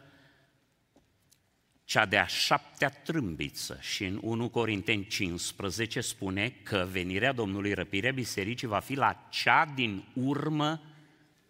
cea 1.84 2.06
de-a 2.06 2.26
șaptea 2.26 2.88
trâmbiță 2.88 3.78
și 3.80 4.04
în 4.04 4.18
1 4.22 4.48
Corinteni 4.48 5.06
15 5.06 6.00
spune 6.00 6.48
că 6.62 6.88
venirea 6.90 7.32
Domnului, 7.32 7.72
răpirea 7.72 8.12
bisericii, 8.12 8.66
va 8.66 8.78
fi 8.78 8.94
la 8.94 9.26
cea 9.30 9.72
din 9.74 10.04
urmă 10.14 10.82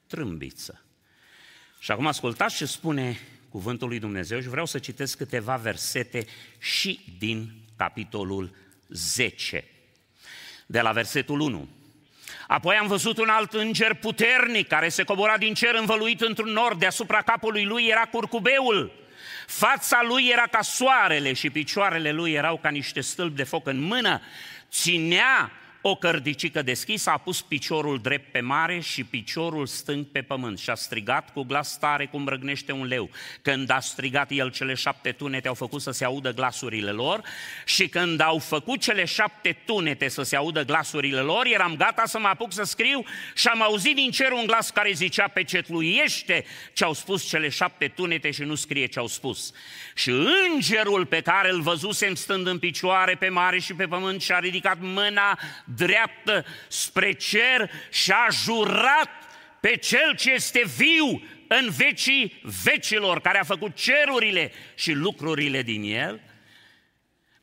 trâmbiță. 0.07 0.84
Și 1.85 1.91
acum 1.91 2.07
ascultați 2.07 2.57
ce 2.57 2.67
spune 2.67 3.21
cuvântul 3.49 3.89
lui 3.89 3.99
Dumnezeu 3.99 4.41
și 4.41 4.49
vreau 4.49 4.67
să 4.67 4.79
citesc 4.79 5.17
câteva 5.17 5.57
versete 5.57 6.27
și 6.59 7.01
din 7.19 7.53
capitolul 7.77 8.57
10. 8.89 9.65
de 10.67 10.81
la 10.81 10.93
versetul 10.93 11.41
1. 11.41 11.69
Apoi 12.47 12.77
am 12.77 12.87
văzut 12.87 13.19
un 13.19 13.29
alt 13.29 13.53
înger 13.53 13.95
puternic 13.95 14.69
care 14.69 14.89
se 14.89 15.03
cobora 15.03 15.39
din 15.39 15.55
cer 15.55 15.75
învăluit 15.75 16.21
într-un 16.21 16.51
nor, 16.51 16.75
deasupra 16.75 17.23
capului 17.23 17.65
lui 17.65 17.87
era 17.87 18.05
curcubeul. 18.05 18.93
Fața 19.47 20.03
lui 20.09 20.29
era 20.33 20.47
ca 20.51 20.63
soarele 20.63 21.33
și 21.33 21.51
picioarele 21.51 22.13
lui 22.13 22.33
erau 22.33 22.59
ca 22.59 22.69
niște 22.69 23.01
stâlpi 23.01 23.37
de 23.37 23.45
foc 23.45 23.67
în 23.67 23.81
mână. 23.81 24.21
Ținea 24.71 25.53
o 25.87 25.95
cărdicică 25.95 26.63
deschisă, 26.63 27.11
a 27.11 27.19
pus 27.19 27.43
piciorul 27.43 27.99
drept 28.01 28.33
pe 28.33 28.41
mare 28.41 28.81
și 28.81 29.05
piciorul 29.05 29.67
stâng 29.67 30.05
pe 30.05 30.23
pământ 30.23 30.59
și 30.59 30.71
a 30.71 30.75
strigat 30.75 31.33
cu 31.33 31.43
glas 31.43 31.79
tare 31.79 32.07
cum 32.07 32.29
răgnește 32.29 32.73
un 32.73 32.87
leu. 32.87 33.11
Când 33.43 33.71
a 33.71 33.81
strigat 33.81 34.31
el, 34.31 34.51
cele 34.51 34.75
șapte 34.75 35.13
tunete 35.13 35.49
au 35.49 35.55
făcut 35.55 35.81
să 35.81 35.91
se 35.91 36.05
audă 36.05 36.33
glasurile 36.33 36.91
lor 36.91 37.23
și 37.65 37.89
când 37.89 38.21
au 38.21 38.39
făcut 38.39 38.81
cele 38.81 39.05
șapte 39.05 39.63
tunete 39.65 40.09
să 40.09 40.23
se 40.23 40.37
audă 40.37 40.65
glasurile 40.65 41.21
lor, 41.21 41.47
eram 41.47 41.77
gata 41.77 42.03
să 42.07 42.19
mă 42.19 42.29
apuc 42.29 42.53
să 42.53 42.63
scriu 42.63 43.05
și 43.35 43.49
am 43.49 43.63
auzit 43.63 43.95
din 43.95 44.11
cer 44.11 44.31
un 44.31 44.47
glas 44.47 44.71
care 44.71 44.93
zicea 44.93 45.29
pecetluiește 45.29 46.45
ce 46.73 46.85
au 46.85 46.93
spus 46.93 47.29
cele 47.29 47.49
șapte 47.49 47.89
tunete 47.89 48.31
și 48.31 48.43
nu 48.43 48.55
scrie 48.55 48.87
ce 48.87 48.99
au 48.99 49.07
spus. 49.07 49.53
Și 49.95 50.11
îngerul 50.51 51.07
pe 51.07 51.21
care 51.21 51.51
îl 51.51 51.61
văzusem 51.61 52.15
stând 52.15 52.47
în 52.47 52.59
picioare 52.59 53.15
pe 53.15 53.29
mare 53.29 53.59
și 53.59 53.75
pe 53.75 53.87
pământ 53.87 54.23
și-a 54.23 54.39
ridicat 54.39 54.77
mâna 54.81 55.39
dreaptă 55.77 56.45
spre 56.69 57.13
cer 57.13 57.71
și 57.91 58.11
a 58.11 58.27
jurat 58.31 59.11
pe 59.61 59.77
cel 59.77 60.15
ce 60.17 60.33
este 60.33 60.63
viu 60.77 61.23
în 61.47 61.71
vecii 61.77 62.41
vecilor, 62.65 63.21
care 63.21 63.39
a 63.39 63.45
făcut 63.45 63.75
cerurile 63.75 64.53
și 64.75 64.93
lucrurile 64.93 65.63
din 65.63 65.83
el, 65.83 66.21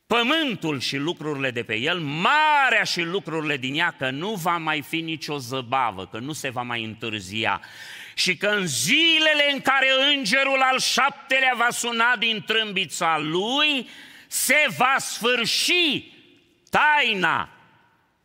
pământul 0.06 0.80
și 0.80 0.96
lucrurile 0.96 1.50
de 1.50 1.62
pe 1.62 1.76
el, 1.76 1.98
marea 1.98 2.82
și 2.82 3.02
lucrurile 3.02 3.56
din 3.56 3.74
ea, 3.74 3.94
că 3.98 4.10
nu 4.10 4.34
va 4.34 4.56
mai 4.56 4.82
fi 4.82 5.00
nicio 5.00 5.38
zăbavă, 5.38 6.06
că 6.06 6.18
nu 6.18 6.32
se 6.32 6.48
va 6.50 6.62
mai 6.62 6.84
întârzia. 6.84 7.60
Și 8.14 8.36
că 8.36 8.46
în 8.46 8.66
zilele 8.66 9.50
în 9.52 9.60
care 9.60 9.86
îngerul 10.14 10.60
al 10.60 10.78
șaptelea 10.78 11.52
va 11.56 11.70
suna 11.70 12.16
din 12.16 12.42
trâmbița 12.46 13.18
lui, 13.18 13.88
se 14.26 14.66
va 14.76 14.94
sfârși 14.98 16.12
taina 16.70 17.61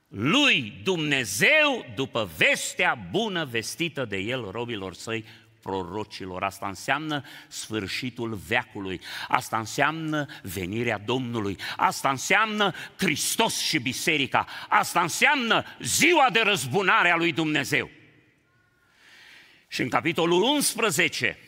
lui 0.07 0.79
Dumnezeu 0.83 1.85
după 1.95 2.29
vestea 2.37 3.07
bună 3.11 3.45
vestită 3.45 4.05
de 4.05 4.17
el 4.17 4.51
robilor 4.51 4.93
săi 4.93 5.25
prorocilor. 5.61 6.43
Asta 6.43 6.67
înseamnă 6.67 7.23
sfârșitul 7.47 8.35
veacului. 8.35 9.01
Asta 9.27 9.57
înseamnă 9.57 10.25
venirea 10.41 10.97
Domnului. 10.97 11.57
Asta 11.77 12.09
înseamnă 12.09 12.73
Hristos 12.97 13.59
și 13.59 13.79
biserica. 13.79 14.47
Asta 14.69 15.01
înseamnă 15.01 15.63
ziua 15.81 16.29
de 16.31 16.39
răzbunare 16.39 17.09
a 17.09 17.15
lui 17.15 17.31
Dumnezeu. 17.31 17.89
Și 19.67 19.81
în 19.81 19.89
capitolul 19.89 20.41
11, 20.41 21.39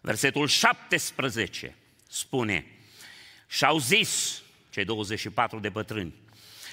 versetul 0.00 0.48
17, 0.48 1.76
spune, 2.08 2.66
și-au 3.46 3.78
zis 3.78 4.42
cei 4.74 4.84
24 4.84 5.58
de 5.58 5.68
bătrâni, 5.68 6.14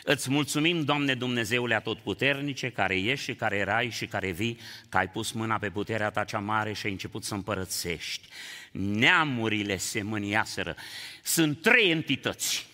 Îți 0.03 0.29
mulțumim, 0.29 0.83
Doamne 0.83 1.13
Dumnezeule 1.13 1.75
Atotputernice, 1.75 2.69
care 2.69 2.99
ești 2.99 3.25
și 3.25 3.35
care 3.35 3.57
erai 3.57 3.89
și 3.89 4.05
care 4.05 4.31
vii, 4.31 4.59
că 4.89 4.97
ai 4.97 5.09
pus 5.09 5.31
mâna 5.31 5.57
pe 5.57 5.69
puterea 5.69 6.09
ta 6.09 6.23
cea 6.23 6.39
mare 6.39 6.73
și 6.73 6.85
ai 6.85 6.91
început 6.91 7.23
să 7.23 7.33
împărățești. 7.33 8.27
Neamurile 8.71 9.77
se 9.77 10.01
mâniaseră. 10.01 10.75
Sunt 11.23 11.61
trei 11.61 11.89
entități. 11.89 12.67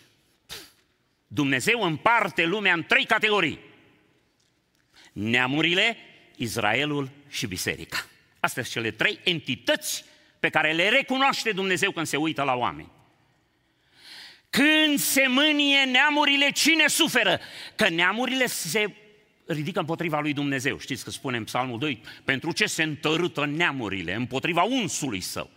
Dumnezeu 1.27 1.81
împarte 1.81 2.45
lumea 2.45 2.73
în 2.73 2.83
trei 2.83 3.05
categorii 3.05 3.59
neamurile, 5.11 5.97
Israelul 6.35 7.09
și 7.29 7.47
biserica. 7.47 8.05
Astea 8.39 8.63
sunt 8.63 8.75
cele 8.75 8.91
trei 8.91 9.19
entități 9.23 10.05
pe 10.39 10.49
care 10.49 10.71
le 10.71 10.89
recunoaște 10.89 11.51
Dumnezeu 11.51 11.91
când 11.91 12.05
se 12.05 12.17
uită 12.17 12.43
la 12.43 12.53
oameni. 12.53 12.95
Când 14.49 14.99
se 14.99 15.25
mânie 15.27 15.83
neamurile, 15.83 16.51
cine 16.51 16.87
suferă? 16.87 17.39
Că 17.75 17.89
neamurile 17.89 18.45
se 18.45 18.93
ridică 19.45 19.79
împotriva 19.79 20.19
lui 20.19 20.33
Dumnezeu. 20.33 20.79
Știți 20.79 21.03
că 21.03 21.09
spune 21.09 21.37
în 21.37 21.43
Psalmul 21.43 21.79
2, 21.79 22.01
pentru 22.23 22.51
ce 22.51 22.65
se 22.65 22.83
întărâtă 22.83 23.45
neamurile? 23.45 24.13
Împotriva 24.13 24.63
unsului 24.63 25.21
său. 25.21 25.49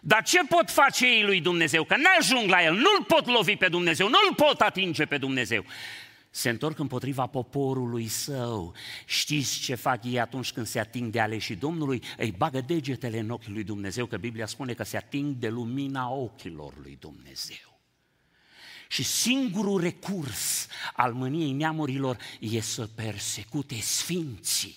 Dar 0.00 0.22
ce 0.22 0.38
pot 0.48 0.70
face 0.70 1.06
ei 1.06 1.22
lui 1.22 1.40
Dumnezeu? 1.40 1.84
Că 1.84 1.96
n-ajung 1.96 2.48
la 2.50 2.62
el, 2.62 2.74
nu-l 2.74 3.04
pot 3.06 3.26
lovi 3.26 3.56
pe 3.56 3.68
Dumnezeu, 3.68 4.08
nu-l 4.08 4.34
pot 4.36 4.60
atinge 4.60 5.04
pe 5.04 5.18
Dumnezeu 5.18 5.64
se 6.34 6.48
întorc 6.48 6.78
împotriva 6.78 7.26
poporului 7.26 8.06
său. 8.06 8.74
Știți 9.06 9.60
ce 9.60 9.74
fac 9.74 10.04
ei 10.04 10.20
atunci 10.20 10.52
când 10.52 10.66
se 10.66 10.78
ating 10.78 11.12
de 11.12 11.20
aleșii 11.20 11.56
Domnului? 11.56 12.02
Îi 12.16 12.34
bagă 12.36 12.60
degetele 12.60 13.18
în 13.18 13.30
ochii 13.30 13.52
lui 13.52 13.64
Dumnezeu, 13.64 14.06
că 14.06 14.16
Biblia 14.16 14.46
spune 14.46 14.72
că 14.72 14.82
se 14.82 14.96
ating 14.96 15.36
de 15.36 15.48
lumina 15.48 16.10
ochilor 16.10 16.72
lui 16.82 16.96
Dumnezeu. 17.00 17.71
Și 18.92 19.02
singurul 19.02 19.80
recurs 19.80 20.66
al 20.92 21.12
mâniei 21.12 21.52
neamurilor 21.52 22.16
e 22.40 22.60
să 22.60 22.86
persecute 22.86 23.80
sfinții, 23.80 24.76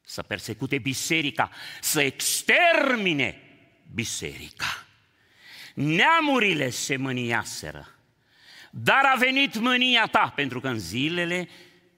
să 0.00 0.22
persecute 0.22 0.78
biserica, 0.78 1.50
să 1.80 2.00
extermine 2.00 3.40
biserica. 3.94 4.86
Neamurile 5.74 6.70
se 6.70 6.96
mâniaseră 6.96 7.92
dar 8.70 9.00
a 9.14 9.18
venit 9.18 9.58
mânia 9.58 10.06
ta, 10.06 10.32
pentru 10.34 10.60
că 10.60 10.68
în 10.68 10.78
zilele 10.78 11.48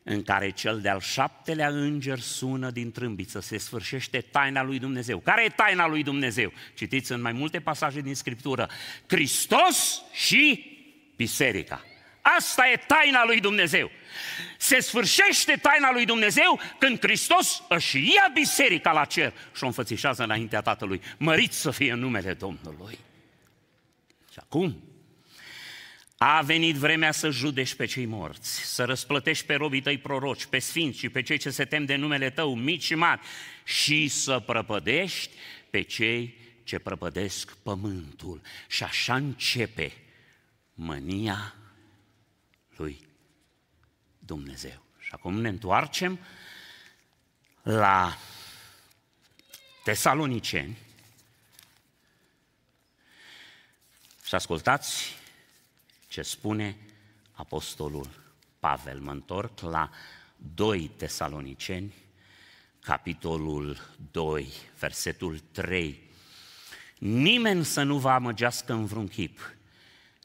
în 0.02 0.22
care 0.22 0.50
cel 0.50 0.80
de-al 0.80 1.00
șaptelea 1.00 1.68
înger 1.68 2.18
sună 2.18 2.70
din 2.70 2.92
trâmbiță, 2.92 3.40
se 3.40 3.58
sfârșește 3.58 4.20
taina 4.20 4.62
lui 4.62 4.78
Dumnezeu. 4.78 5.18
Care 5.18 5.44
e 5.44 5.48
taina 5.48 5.86
lui 5.86 6.02
Dumnezeu? 6.02 6.52
Citiți 6.74 7.12
în 7.12 7.20
mai 7.20 7.32
multe 7.32 7.60
pasaje 7.60 8.00
din 8.00 8.14
Scriptură. 8.14 8.68
Hristos 9.06 10.02
și 10.12 10.69
biserica. 11.20 11.84
Asta 12.22 12.68
e 12.68 12.76
taina 12.76 13.24
lui 13.24 13.40
Dumnezeu. 13.40 13.90
Se 14.58 14.80
sfârșește 14.80 15.58
taina 15.62 15.92
lui 15.92 16.04
Dumnezeu 16.04 16.60
când 16.78 16.98
Hristos 17.00 17.62
își 17.68 17.98
ia 17.98 18.30
biserica 18.34 18.92
la 18.92 19.04
cer 19.04 19.32
și 19.56 19.64
o 19.64 19.66
înfățișează 19.66 20.22
înaintea 20.22 20.60
Tatălui. 20.60 21.00
Măriți 21.16 21.60
să 21.60 21.70
fie 21.70 21.94
numele 21.94 22.32
Domnului. 22.32 22.98
Și 24.32 24.38
acum, 24.40 24.82
a 26.16 26.40
venit 26.40 26.76
vremea 26.76 27.12
să 27.12 27.30
judești 27.30 27.76
pe 27.76 27.86
cei 27.86 28.06
morți, 28.06 28.74
să 28.74 28.84
răsplătești 28.84 29.46
pe 29.46 29.54
robii 29.54 29.82
tăi 29.82 29.98
proroci, 29.98 30.46
pe 30.46 30.58
sfinți 30.58 30.98
și 30.98 31.08
pe 31.08 31.22
cei 31.22 31.38
ce 31.38 31.50
se 31.50 31.64
tem 31.64 31.84
de 31.84 31.96
numele 31.96 32.30
tău, 32.30 32.54
mici 32.54 32.82
și 32.82 32.94
mari, 32.94 33.20
și 33.64 34.08
să 34.08 34.38
prăpădești 34.38 35.30
pe 35.70 35.82
cei 35.82 36.36
ce 36.64 36.78
prăpădesc 36.78 37.56
pământul. 37.62 38.40
Și 38.68 38.82
așa 38.82 39.14
începe 39.14 39.92
mânia 40.80 41.54
lui 42.76 43.06
Dumnezeu. 44.18 44.82
Și 44.98 45.10
acum 45.12 45.40
ne 45.40 45.48
întoarcem 45.48 46.18
la 47.62 48.16
Tesaloniceni 49.84 50.78
și 54.24 54.34
ascultați 54.34 55.16
ce 56.08 56.22
spune 56.22 56.76
apostolul 57.32 58.32
Pavel. 58.58 59.00
Mă 59.00 59.10
întorc 59.10 59.60
la 59.60 59.90
2 60.36 60.88
Tesaloniceni, 60.88 61.94
capitolul 62.80 63.78
2, 64.10 64.52
versetul 64.78 65.38
3. 65.38 66.08
Nimeni 66.98 67.64
să 67.64 67.82
nu 67.82 67.98
vă 67.98 68.10
amăgească 68.10 68.72
în 68.72 68.84
vreun 68.84 69.08
chip, 69.08 69.58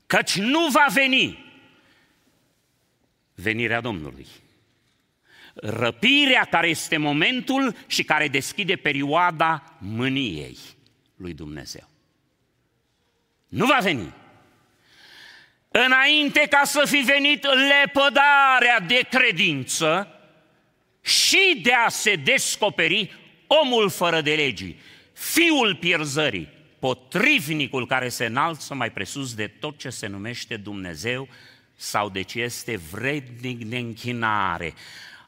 căci 0.06 0.36
nu 0.36 0.68
va 0.68 0.86
veni 0.94 1.46
venirea 3.36 3.82
Domnului. 3.82 4.28
Răpirea 5.54 6.48
care 6.50 6.68
este 6.68 6.98
momentul 6.98 7.76
și 7.88 8.04
care 8.04 8.28
deschide 8.28 8.76
perioada 8.76 9.78
mâniei 9.80 10.58
lui 11.16 11.34
Dumnezeu. 11.34 11.90
Nu 13.48 13.66
va 13.66 13.78
veni 13.82 14.14
înainte 15.84 16.48
ca 16.50 16.62
să 16.64 16.86
fi 16.86 16.98
venit 16.98 17.46
lepădarea 17.46 18.80
de 18.80 19.08
credință 19.10 20.10
și 21.02 21.60
de 21.64 21.74
a 21.74 21.90
se 21.90 22.16
descoperi 22.16 23.14
omul 23.48 23.90
fără 23.90 24.22
de 24.22 24.36
legii, 24.36 24.80
fiul 25.14 25.76
pierzării, 25.76 26.50
potrivnicul 26.86 27.88
care 27.88 28.10
se 28.10 28.26
înalță 28.26 28.74
mai 28.74 28.92
presus 28.92 29.34
de 29.34 29.48
tot 29.48 29.78
ce 29.78 29.90
se 29.90 30.08
numește 30.08 30.58
Dumnezeu 30.58 31.28
sau 31.76 32.10
de 32.10 32.22
ce 32.22 32.42
este 32.42 32.76
vrednic 32.76 33.66
de 33.66 33.78
închinare, 33.78 34.74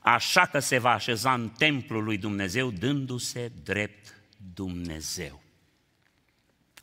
așa 0.01 0.45
că 0.45 0.59
se 0.59 0.77
va 0.77 0.91
așeza 0.91 1.33
în 1.33 1.49
templul 1.49 2.03
lui 2.03 2.17
Dumnezeu 2.17 2.71
dându-se 2.71 3.51
drept 3.63 4.15
Dumnezeu. 4.53 5.41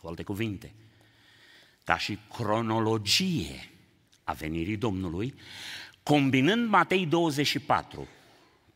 Cu 0.01 0.09
alte 0.09 0.23
cuvinte, 0.23 0.75
ca 1.85 1.99
și 1.99 2.19
cronologie 2.33 3.71
a 4.25 4.33
venirii 4.33 4.77
Domnului, 4.77 5.35
combinând 6.03 6.69
Matei 6.69 7.07
24 7.07 8.09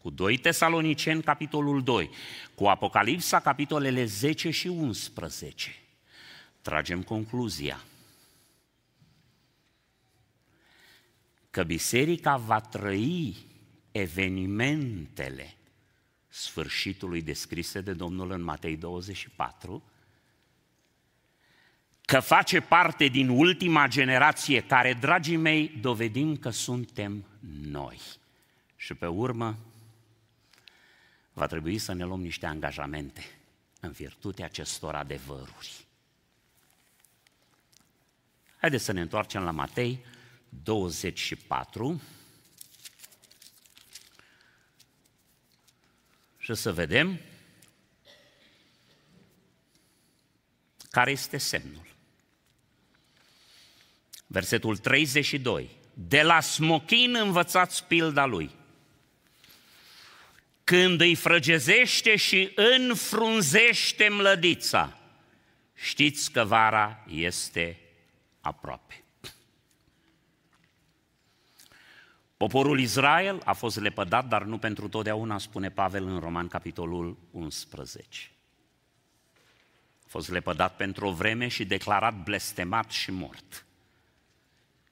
cu 0.03 0.11
2 0.11 0.37
Tesaloniceni, 0.37 1.23
capitolul 1.23 1.83
2, 1.83 2.11
cu 2.55 2.67
Apocalipsa, 2.67 3.41
capitolele 3.41 4.05
10 4.05 4.51
și 4.51 4.67
11, 4.67 5.83
tragem 6.63 7.03
concluzia 7.03 7.85
că 11.51 11.63
biserica 11.63 12.37
va 12.37 12.61
trăi 12.61 13.37
evenimentele 13.93 15.55
sfârșitului 16.29 17.23
descrise 17.23 17.81
de 17.81 17.93
Domnul 17.93 18.31
în 18.31 18.43
Matei 18.43 18.77
24, 18.77 19.83
că 22.01 22.21
face 22.21 22.61
parte 22.61 23.07
din 23.07 23.29
ultima 23.29 23.87
generație 23.87 24.63
care, 24.63 24.95
dragii 24.95 25.37
mei, 25.37 25.69
dovedim 25.81 26.37
că 26.37 26.51
suntem 26.51 27.25
noi. 27.63 28.01
Și 28.77 28.95
pe 28.95 29.07
urmă, 29.07 29.59
va 31.33 31.47
trebui 31.47 31.79
să 31.79 31.93
ne 31.93 32.05
luăm 32.05 32.21
niște 32.21 32.47
angajamente 32.47 33.39
în 33.81 33.91
virtutea 33.91 34.45
acestor 34.45 34.95
adevăruri. 34.95 35.88
Haideți 38.61 38.85
să 38.85 38.93
ne 38.93 39.01
întoarcem 39.01 39.43
la 39.43 39.51
Matei 39.51 40.05
24 40.49 42.03
și 46.39 46.55
să 46.55 46.73
vedem 46.73 47.21
care 50.91 51.11
este 51.11 51.39
semnul. 51.39 51.87
Versetul 54.27 54.77
32. 54.77 55.71
De 55.95 56.23
la 56.23 56.41
smochin 56.41 57.15
învățați 57.15 57.85
pilda 57.85 58.25
lui. 58.25 58.51
Când 60.65 61.01
îi 61.01 61.15
frăgezește 61.15 62.17
și 62.17 62.53
înfrunzește 62.55 64.09
mlădița, 64.09 64.99
știți 65.75 66.31
că 66.31 66.45
vara 66.45 67.05
este 67.09 67.88
aproape. 68.49 69.03
Poporul 72.37 72.81
Israel 72.81 73.41
a 73.45 73.53
fost 73.53 73.81
lepădat, 73.81 74.29
dar 74.29 74.43
nu 74.43 74.59
pentru 74.59 74.89
totdeauna, 74.89 75.39
spune 75.39 75.71
Pavel 75.71 76.07
în 76.07 76.19
Roman, 76.19 76.49
capitolul 76.49 77.17
11. 77.31 78.31
A 80.05 80.07
fost 80.07 80.31
lepădat 80.31 80.77
pentru 80.77 81.07
o 81.07 81.13
vreme 81.13 81.49
și 81.49 81.65
declarat 81.65 82.23
blestemat 82.23 82.91
și 82.91 83.11
mort. 83.11 83.67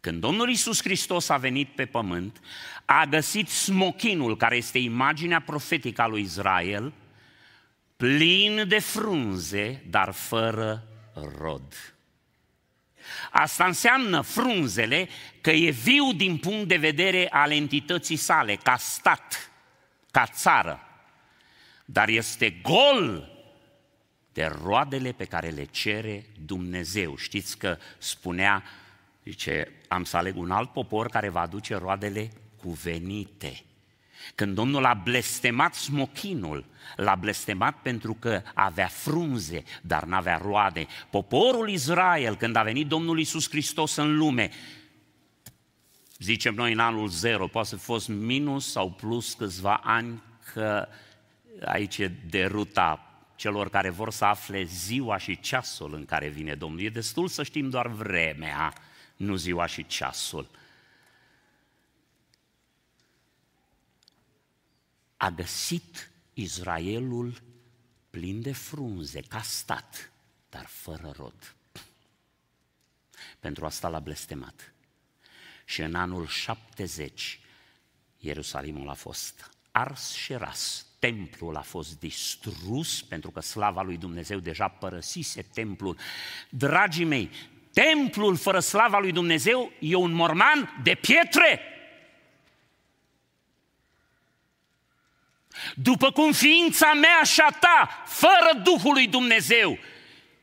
Când 0.01 0.21
Domnul 0.21 0.49
Isus 0.49 0.83
Hristos 0.83 1.29
a 1.29 1.37
venit 1.37 1.69
pe 1.69 1.87
pământ, 1.87 2.41
a 2.85 3.05
găsit 3.05 3.49
smochinul, 3.49 4.37
care 4.37 4.57
este 4.57 4.79
imaginea 4.79 5.41
profetică 5.41 6.03
a 6.03 6.07
lui 6.07 6.23
Israel, 6.23 6.93
plin 7.97 8.69
de 8.69 8.79
frunze, 8.79 9.85
dar 9.91 10.13
fără 10.13 10.87
rod. 11.39 11.96
Asta 13.31 13.65
înseamnă 13.65 14.21
frunzele 14.21 15.09
că 15.41 15.51
e 15.51 15.71
viu 15.71 16.13
din 16.13 16.37
punct 16.37 16.69
de 16.69 16.77
vedere 16.77 17.29
al 17.31 17.53
entității 17.53 18.17
sale, 18.17 18.57
ca 18.57 18.77
stat, 18.77 19.51
ca 20.11 20.27
țară, 20.27 20.81
dar 21.85 22.09
este 22.09 22.51
gol 22.63 23.31
de 24.33 24.53
roadele 24.63 25.13
pe 25.13 25.25
care 25.25 25.49
le 25.49 25.65
cere 25.65 26.27
Dumnezeu. 26.45 27.17
Știți 27.17 27.59
că 27.59 27.79
spunea, 27.99 28.63
zice, 29.25 29.73
am 29.89 30.05
să 30.05 30.17
aleg 30.17 30.37
un 30.37 30.51
alt 30.51 30.73
popor 30.73 31.09
care 31.09 31.29
va 31.29 31.41
aduce 31.41 31.75
roadele 31.75 32.31
cuvenite. 32.57 33.66
Când 34.35 34.55
Domnul 34.55 34.85
a 34.85 34.95
blestemat 34.95 35.75
smochinul, 35.75 36.65
l-a 36.97 37.15
blestemat 37.15 37.77
pentru 37.83 38.15
că 38.15 38.43
avea 38.55 38.87
frunze, 38.87 39.63
dar 39.83 40.05
n-avea 40.05 40.37
roade. 40.37 40.87
Poporul 41.11 41.69
Israel, 41.69 42.37
când 42.37 42.57
a 42.57 42.63
venit 42.63 42.87
Domnul 42.87 43.19
Isus 43.19 43.49
Hristos 43.49 43.97
în 43.97 44.17
lume, 44.17 44.51
zicem 46.19 46.55
noi 46.55 46.73
în 46.73 46.79
anul 46.79 47.09
zero, 47.09 47.47
poate 47.47 47.69
să 47.69 47.77
fi 47.77 47.83
fost 47.83 48.09
minus 48.09 48.71
sau 48.71 48.91
plus 48.91 49.35
câțiva 49.35 49.81
ani, 49.85 50.23
că 50.53 50.89
aici 51.65 51.99
e 51.99 52.13
de 52.31 52.45
ruta 52.45 53.01
celor 53.37 53.71
care 53.71 53.91
vor 53.91 54.11
să 54.11 54.25
afle 54.25 54.63
ziua 54.63 55.19
și 55.19 55.41
ceasul 55.41 55.95
în 55.95 56.05
care 56.05 56.29
vine 56.29 56.55
Domnul. 56.55 56.81
E 56.81 56.89
destul 56.89 57.29
să 57.29 57.43
știm 57.43 57.71
doar 57.71 57.87
vremea, 57.87 58.73
nu 59.17 59.37
ziua 59.37 59.67
și 59.67 59.87
ceasul. 59.87 60.49
A 65.17 65.31
găsit 65.31 66.11
Israelul 66.33 67.43
plin 68.11 68.41
de 68.41 68.53
frunze, 68.53 69.21
ca 69.21 69.41
stat, 69.41 70.13
dar 70.49 70.67
fără 70.67 71.13
rod. 71.17 71.55
Pentru 73.41 73.67
asta 73.67 73.89
l-a 73.89 73.99
blestemat. 73.99 74.73
Și 75.65 75.81
în 75.81 75.95
anul 75.95 76.27
70, 76.27 77.41
Ierusalimul 78.17 78.89
a 78.89 78.95
fost 78.95 79.51
ars 79.71 80.13
și 80.13 80.33
ras. 80.33 80.87
Templul 80.99 81.57
a 81.57 81.61
fost 81.61 81.99
distrus 81.99 83.03
pentru 83.03 83.31
că 83.31 83.41
slava 83.41 83.83
lui 83.83 83.97
Dumnezeu 83.97 84.39
deja 84.39 84.69
părăsise 84.69 85.43
templul. 85.43 85.99
Dragii 86.51 87.05
mei, 87.05 87.31
templul 87.73 88.37
fără 88.37 88.61
slava 88.61 88.99
lui 88.99 89.13
Dumnezeu 89.13 89.73
e 89.81 89.95
un 89.95 90.13
morman 90.13 90.81
de 90.83 90.95
pietre. 90.95 91.61
După 95.79 96.11
cum 96.11 96.33
ființa 96.33 96.93
mea 96.93 97.23
și 97.23 97.41
a 97.41 97.51
ta, 97.51 98.03
fără 98.07 98.61
Duhul 98.63 98.93
lui 98.93 99.07
Dumnezeu, 99.07 99.79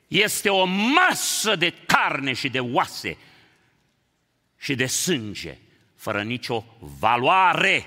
este 0.08 0.50
o 0.50 0.66
masă 0.66 1.56
de 1.56 1.74
carne 1.86 2.34
și 2.34 2.50
de 2.50 2.60
oase 2.60 3.18
și 4.58 4.76
de 4.76 4.86
sânge, 4.86 5.58
fără 5.96 6.24
nicio 6.24 6.66
valoare. 7.00 7.86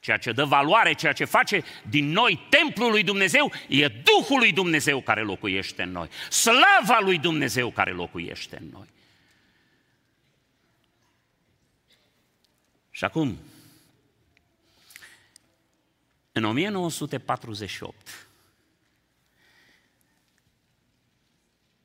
Ceea 0.00 0.16
ce 0.16 0.32
dă 0.32 0.44
valoare, 0.44 0.92
ceea 0.92 1.12
ce 1.12 1.24
face 1.24 1.64
din 1.82 2.10
noi 2.10 2.46
templul 2.48 2.90
lui 2.90 3.02
Dumnezeu, 3.02 3.52
e 3.68 3.88
Duhul 3.88 4.38
lui 4.38 4.52
Dumnezeu 4.52 5.00
care 5.00 5.22
locuiește 5.22 5.82
în 5.82 5.90
noi, 5.90 6.08
slava 6.28 6.98
lui 7.00 7.18
Dumnezeu 7.18 7.70
care 7.70 7.90
locuiește 7.90 8.58
în 8.60 8.68
noi. 8.72 8.86
Și 12.90 13.04
acum, 13.04 13.38
în 16.36 16.44
1948, 16.44 18.28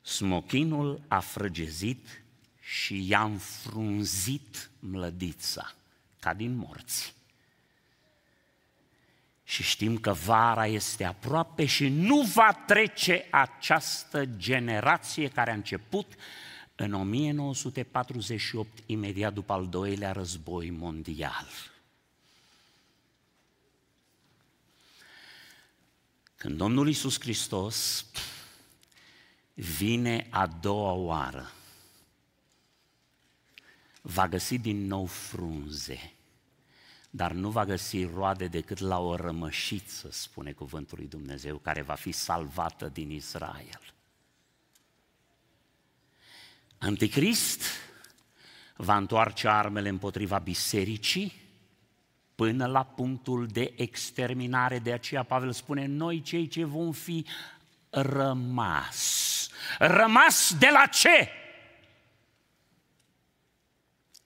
smochinul 0.02 1.02
a 1.08 1.20
frăgezit 1.20 2.24
și 2.60 3.08
i-a 3.08 3.24
înfrunzit 3.24 4.70
mlădița, 4.80 5.74
ca 6.20 6.34
din 6.34 6.56
morți. 6.56 7.14
Și 9.44 9.64
știm 9.64 9.98
că 9.98 10.14
vara 10.14 10.68
este 10.68 11.04
aproape 11.04 11.66
și 11.66 11.88
nu 11.88 12.22
va 12.22 12.64
trece 12.66 13.28
această 13.32 14.26
generație 14.26 15.28
care 15.28 15.52
a 15.52 15.56
început 15.56 16.14
în 16.76 16.94
1948, 16.94 18.84
imediat 18.86 19.34
după 19.34 19.54
al 19.54 19.68
doilea 19.68 20.12
război 20.12 20.70
mondial. 20.70 21.48
Când 26.40 26.58
Domnul 26.58 26.88
Iisus 26.88 27.20
Hristos 27.20 28.06
vine 29.54 30.28
a 30.30 30.48
doua 30.48 30.92
oară, 30.92 31.52
va 34.02 34.28
găsi 34.28 34.58
din 34.58 34.86
nou 34.86 35.06
frunze, 35.06 36.14
dar 37.10 37.32
nu 37.32 37.50
va 37.50 37.66
găsi 37.66 38.04
roade 38.04 38.48
decât 38.48 38.78
la 38.78 39.00
o 39.00 39.16
rămășiță, 39.16 40.12
spune 40.12 40.52
cuvântul 40.52 40.98
lui 40.98 41.08
Dumnezeu, 41.08 41.58
care 41.58 41.82
va 41.82 41.96
fi 41.96 42.12
salvată 42.12 42.88
din 42.88 43.10
Israel. 43.12 43.94
Anticrist 46.78 47.62
va 48.76 48.98
întoarce 48.98 49.48
armele 49.48 49.90
împotriva 49.90 50.38
bisericii, 50.38 51.34
până 52.40 52.66
la 52.66 52.84
punctul 52.84 53.48
de 53.48 53.74
exterminare. 53.76 54.80
De 54.80 54.94
aceea 54.94 55.24
Pavel 55.24 55.52
spune, 55.52 55.86
noi 55.86 56.22
cei 56.22 56.48
ce 56.48 56.64
vom 56.64 56.92
fi 56.92 57.26
rămas. 57.90 59.50
Rămas 59.80 60.56
de 60.60 60.70
la 60.72 60.86
ce? 60.86 61.30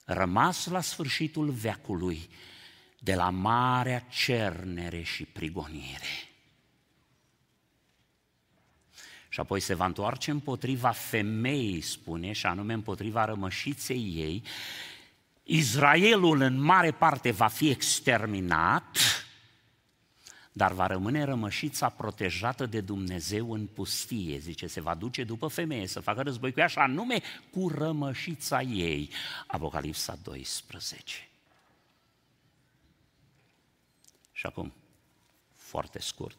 Rămas 0.06 0.68
la 0.68 0.82
sfârșitul 0.82 1.50
veacului 1.50 2.30
de 3.00 3.16
la 3.16 3.30
marea 3.30 4.00
cernere 4.00 5.02
și 5.02 5.24
prigonire. 5.24 6.30
Și 9.30 9.40
apoi 9.40 9.60
se 9.60 9.74
va 9.74 9.86
întoarce 9.86 10.32
împotriva 10.32 10.90
femeii, 10.90 11.82
spune, 11.82 12.32
și 12.32 12.46
anume 12.46 12.74
împotriva 12.74 13.26
rămășiței 13.26 14.14
ei, 14.16 14.44
Israelul 15.44 16.42
în 16.42 16.60
mare 16.60 16.92
parte 16.92 17.32
va 17.32 17.48
fi 17.48 17.70
exterminat, 17.70 18.98
dar 20.52 20.72
va 20.72 20.88
rămâne 20.88 21.24
rămășița 21.24 21.90
protejată 21.90 22.66
de 22.66 22.82
Dumnezeu 22.82 23.52
în 23.52 23.68
pustie. 23.68 24.38
Zice, 24.38 24.68
se 24.68 24.82
va 24.82 24.96
duce 24.96 25.24
după 25.24 25.48
femeie 25.48 25.88
să 25.88 26.00
facă 26.00 26.22
război 26.22 26.54
cu 26.54 26.60
ea 26.60 26.68
și 26.68 26.78
anume 26.78 27.22
cu 27.52 27.70
rămășița 27.70 28.62
ei. 28.62 29.10
Apocalipsa 29.48 30.18
12. 30.24 31.28
Și 34.32 34.46
acum, 34.46 34.74
foarte 35.56 36.00
scurt, 36.00 36.38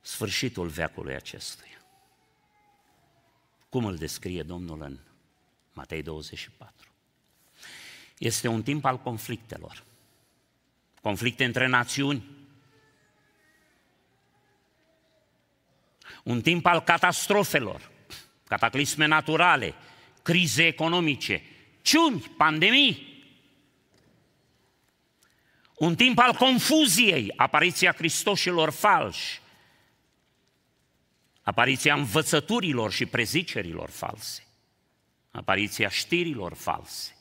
sfârșitul 0.00 0.68
veacului 0.68 1.14
acestuia. 1.14 1.84
Cum 3.68 3.84
îl 3.84 3.96
descrie 3.96 4.42
Domnul 4.42 4.82
în 4.82 4.98
Matei 5.72 6.02
24? 6.02 6.75
Este 8.18 8.48
un 8.48 8.62
timp 8.62 8.84
al 8.84 9.00
conflictelor. 9.00 9.84
Conflicte 11.00 11.44
între 11.44 11.66
națiuni. 11.66 12.24
Un 16.24 16.40
timp 16.40 16.66
al 16.66 16.82
catastrofelor, 16.82 17.90
cataclisme 18.44 19.06
naturale, 19.06 19.74
crize 20.22 20.66
economice, 20.66 21.42
ciuni, 21.82 22.20
pandemii. 22.36 23.14
Un 25.74 25.94
timp 25.94 26.18
al 26.18 26.34
confuziei, 26.34 27.32
apariția 27.36 27.92
Hristoșilor 27.92 28.70
falși, 28.70 29.40
apariția 31.42 31.94
învățăturilor 31.94 32.92
și 32.92 33.06
prezicerilor 33.06 33.90
false, 33.90 34.46
apariția 35.30 35.88
știrilor 35.88 36.54
false. 36.54 37.15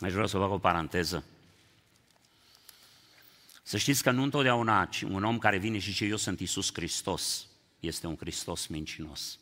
Aș 0.00 0.12
vrea 0.12 0.26
să 0.26 0.38
fac 0.38 0.50
o 0.50 0.58
paranteză. 0.58 1.24
Să 3.62 3.76
știți 3.76 4.02
că 4.02 4.10
nu 4.10 4.22
întotdeauna 4.22 4.88
un 5.10 5.24
om 5.24 5.38
care 5.38 5.58
vine 5.58 5.78
și 5.78 5.90
zice 5.90 6.04
eu 6.04 6.16
sunt 6.16 6.40
Isus 6.40 6.70
Hristos 6.72 7.46
este 7.80 8.06
un 8.06 8.16
Hristos 8.16 8.66
mincinos, 8.66 9.38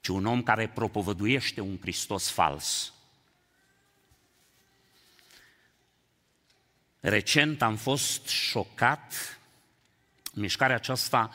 ci 0.00 0.08
un 0.08 0.26
om 0.26 0.42
care 0.42 0.68
propovăduiește 0.68 1.60
un 1.60 1.78
Hristos 1.80 2.30
fals. 2.30 2.92
Recent 7.00 7.62
am 7.62 7.76
fost 7.76 8.26
șocat 8.26 9.38
mișcarea 10.32 10.76
aceasta 10.76 11.30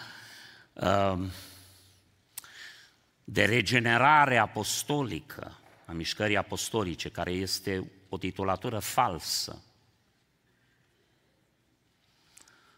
uh, 0.74 1.20
de 3.24 3.46
regenerare 3.46 4.38
apostolică 4.38 5.60
a 5.90 5.92
mișcării 5.92 6.38
apostolice, 6.38 7.10
care 7.10 7.32
este 7.32 7.92
o 8.10 8.18
titulatură 8.18 8.80
falsă. 8.80 9.64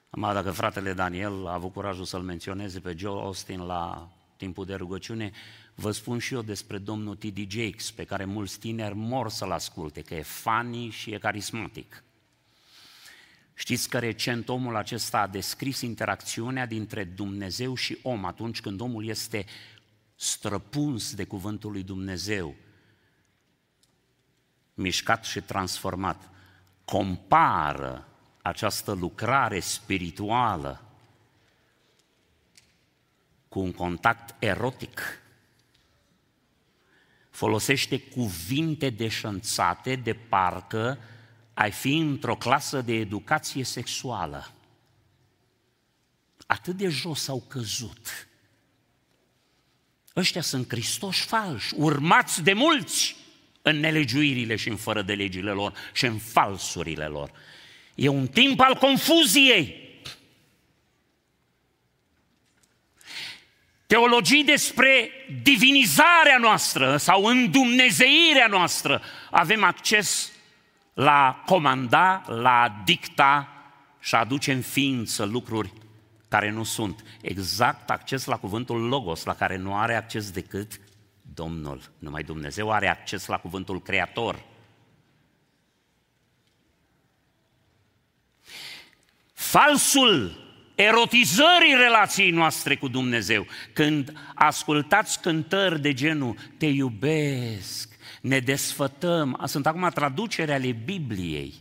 Am 0.10 0.22
dacă 0.34 0.52
fratele 0.52 0.94
Daniel 0.94 1.48
a 1.48 1.54
avut 1.54 1.74
curajul 1.74 2.06
să-l 2.06 2.22
menționeze 2.22 2.80
pe 2.80 2.96
Joe 2.98 3.22
Austin 3.22 3.62
la 3.62 4.12
timpul 4.38 4.66
de 4.66 4.74
rugăciune, 4.74 5.32
vă 5.76 5.92
spun 5.92 6.20
și 6.20 6.34
eu 6.34 6.42
despre 6.42 6.78
domnul 6.78 7.16
T.D. 7.16 7.52
Jakes, 7.52 7.92
pe 7.92 8.04
care 8.04 8.26
mulți 8.26 8.60
tineri 8.60 8.96
mor 8.96 9.30
să-l 9.30 9.52
asculte, 9.52 10.02
că 10.02 10.16
e 10.16 10.22
funny 10.22 10.90
și 10.90 11.12
e 11.12 11.18
carismatic. 11.18 12.04
Știți 13.54 13.90
că 13.90 14.00
recent 14.00 14.50
omul 14.50 14.76
acesta 14.76 15.20
a 15.20 15.28
descris 15.28 15.82
interacțiunea 15.82 16.66
dintre 16.66 17.04
Dumnezeu 17.04 17.76
și 17.76 17.98
om 18.02 18.26
atunci 18.26 18.62
când 18.62 18.82
omul 18.82 19.08
este 19.08 19.46
străpuns 20.16 21.16
de 21.16 21.24
cuvântul 21.24 21.72
lui 21.72 21.84
Dumnezeu, 21.84 22.56
mișcat 24.82 25.24
și 25.24 25.42
transformat. 25.42 26.30
Compară 26.86 28.08
această 28.42 28.92
lucrare 28.92 29.60
spirituală 29.60 30.82
cu 33.50 33.60
un 33.60 33.72
contact 33.72 34.36
erotic. 34.44 35.02
Folosește 37.30 38.00
cuvinte 38.00 38.90
deșanțate 38.90 39.96
de 39.96 40.14
parcă 40.14 40.98
ai 41.54 41.72
fi 41.72 41.98
într-o 41.98 42.36
clasă 42.36 42.82
de 42.82 42.94
educație 42.94 43.64
sexuală. 43.64 44.52
Atât 46.48 46.78
de 46.78 46.88
jos 46.88 47.28
au 47.28 47.44
căzut. 47.48 48.28
Ăștia 50.16 50.42
sunt 50.42 50.68
Cristoși 50.68 51.26
falși, 51.26 51.74
urmați 51.78 52.44
de 52.44 52.54
mulți 52.54 53.16
în 53.62 53.80
nelegiuirile 53.80 54.56
și 54.56 54.70
în 54.70 54.76
fără 54.76 55.02
de 55.02 55.14
legile 55.14 55.52
lor 55.52 55.74
și 55.94 56.06
în 56.06 56.18
falsurile 56.18 57.06
lor. 57.06 57.32
E 57.96 58.08
un 58.08 58.28
timp 58.28 58.60
al 58.60 58.76
confuziei. 58.76 59.90
Teologii 63.88 64.44
despre 64.44 65.12
divinizarea 65.42 66.38
noastră 66.40 66.98
sau 66.98 67.26
îndumnezeirea 67.26 68.48
noastră. 68.50 69.02
Avem 69.32 69.64
acces 69.64 70.32
la 70.94 71.44
comanda, 71.46 72.24
la 72.28 72.82
dicta 72.86 73.48
și 74.00 74.16
aduce 74.16 74.52
în 74.52 74.62
ființă 74.62 75.26
lucruri 75.26 75.74
care 76.28 76.50
nu 76.50 76.64
sunt. 76.64 77.04
Exact 77.22 77.90
acces 77.90 78.26
la 78.26 78.38
cuvântul 78.38 78.88
Logos, 78.88 79.24
la 79.24 79.36
care 79.36 79.58
nu 79.58 79.76
are 79.76 79.96
acces 79.96 80.32
decât 80.32 80.80
Domnul. 81.34 81.82
Numai 82.00 82.24
Dumnezeu 82.24 82.72
are 82.72 82.88
acces 82.88 83.26
la 83.26 83.38
cuvântul 83.38 83.82
Creator. 83.82 84.46
Falsul 89.34 90.50
erotizării 90.76 91.76
relației 91.78 92.32
noastre 92.32 92.76
cu 92.76 92.88
Dumnezeu. 92.88 93.46
Când 93.74 94.14
ascultați 94.36 95.22
cântări 95.22 95.82
de 95.82 95.94
genul 95.94 96.36
Te 96.58 96.66
iubesc, 96.66 97.98
ne 98.22 98.40
desfătăm, 98.40 99.44
sunt 99.46 99.66
acum 99.66 99.90
traducere 99.94 100.54
ale 100.54 100.72
Bibliei, 100.72 101.54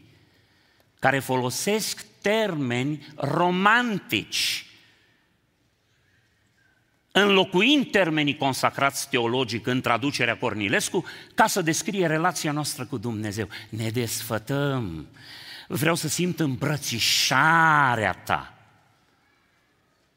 care 0.99 1.19
folosesc 1.19 2.07
termeni 2.21 3.07
romantici, 3.17 4.67
înlocuind 7.13 7.91
termenii 7.91 8.37
consacrați 8.37 9.09
teologic 9.09 9.67
în 9.67 9.81
traducerea 9.81 10.37
Cornilescu, 10.37 11.05
ca 11.35 11.47
să 11.47 11.63
descrie 11.63 12.07
relația 12.07 12.53
noastră 12.53 12.85
cu 12.85 12.99
Dumnezeu. 12.99 13.49
Ne 13.69 13.89
desfătăm. 13.89 15.07
Vreau 15.69 15.95
să 15.95 16.09
simt 16.09 16.41
îmbrățișarea 16.41 18.13
ta. 18.13 18.55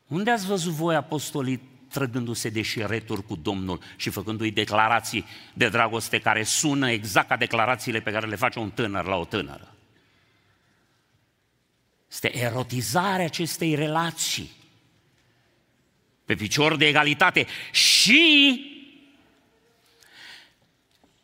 Unde 0.07 0.31
ați 0.31 0.45
văzut 0.45 0.71
voi, 0.71 0.95
apostolii, 0.95 1.61
trăgându-se 1.89 2.49
de 2.49 2.61
șireturi 2.61 3.25
cu 3.25 3.35
Domnul 3.35 3.79
și 3.95 4.09
făcându-i 4.09 4.51
declarații 4.51 5.25
de 5.53 5.69
dragoste 5.69 6.19
care 6.19 6.43
sună 6.43 6.91
exact 6.91 7.27
ca 7.27 7.37
declarațiile 7.37 7.99
pe 7.99 8.11
care 8.11 8.27
le 8.27 8.35
face 8.35 8.59
un 8.59 8.69
tânăr 8.69 9.05
la 9.05 9.15
o 9.15 9.25
tânără? 9.25 9.75
Este 12.11 12.37
erotizarea 12.37 13.25
acestei 13.25 13.75
relații 13.75 14.51
pe 16.25 16.35
picior 16.35 16.75
de 16.75 16.87
egalitate 16.87 17.45
și 17.71 18.61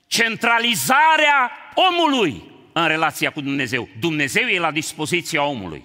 centralizarea 0.07 1.51
omului 1.75 2.43
în 2.73 2.87
relația 2.87 3.31
cu 3.31 3.41
Dumnezeu. 3.41 3.89
Dumnezeu 3.99 4.47
e 4.47 4.59
la 4.59 4.71
dispoziția 4.71 5.43
omului. 5.43 5.83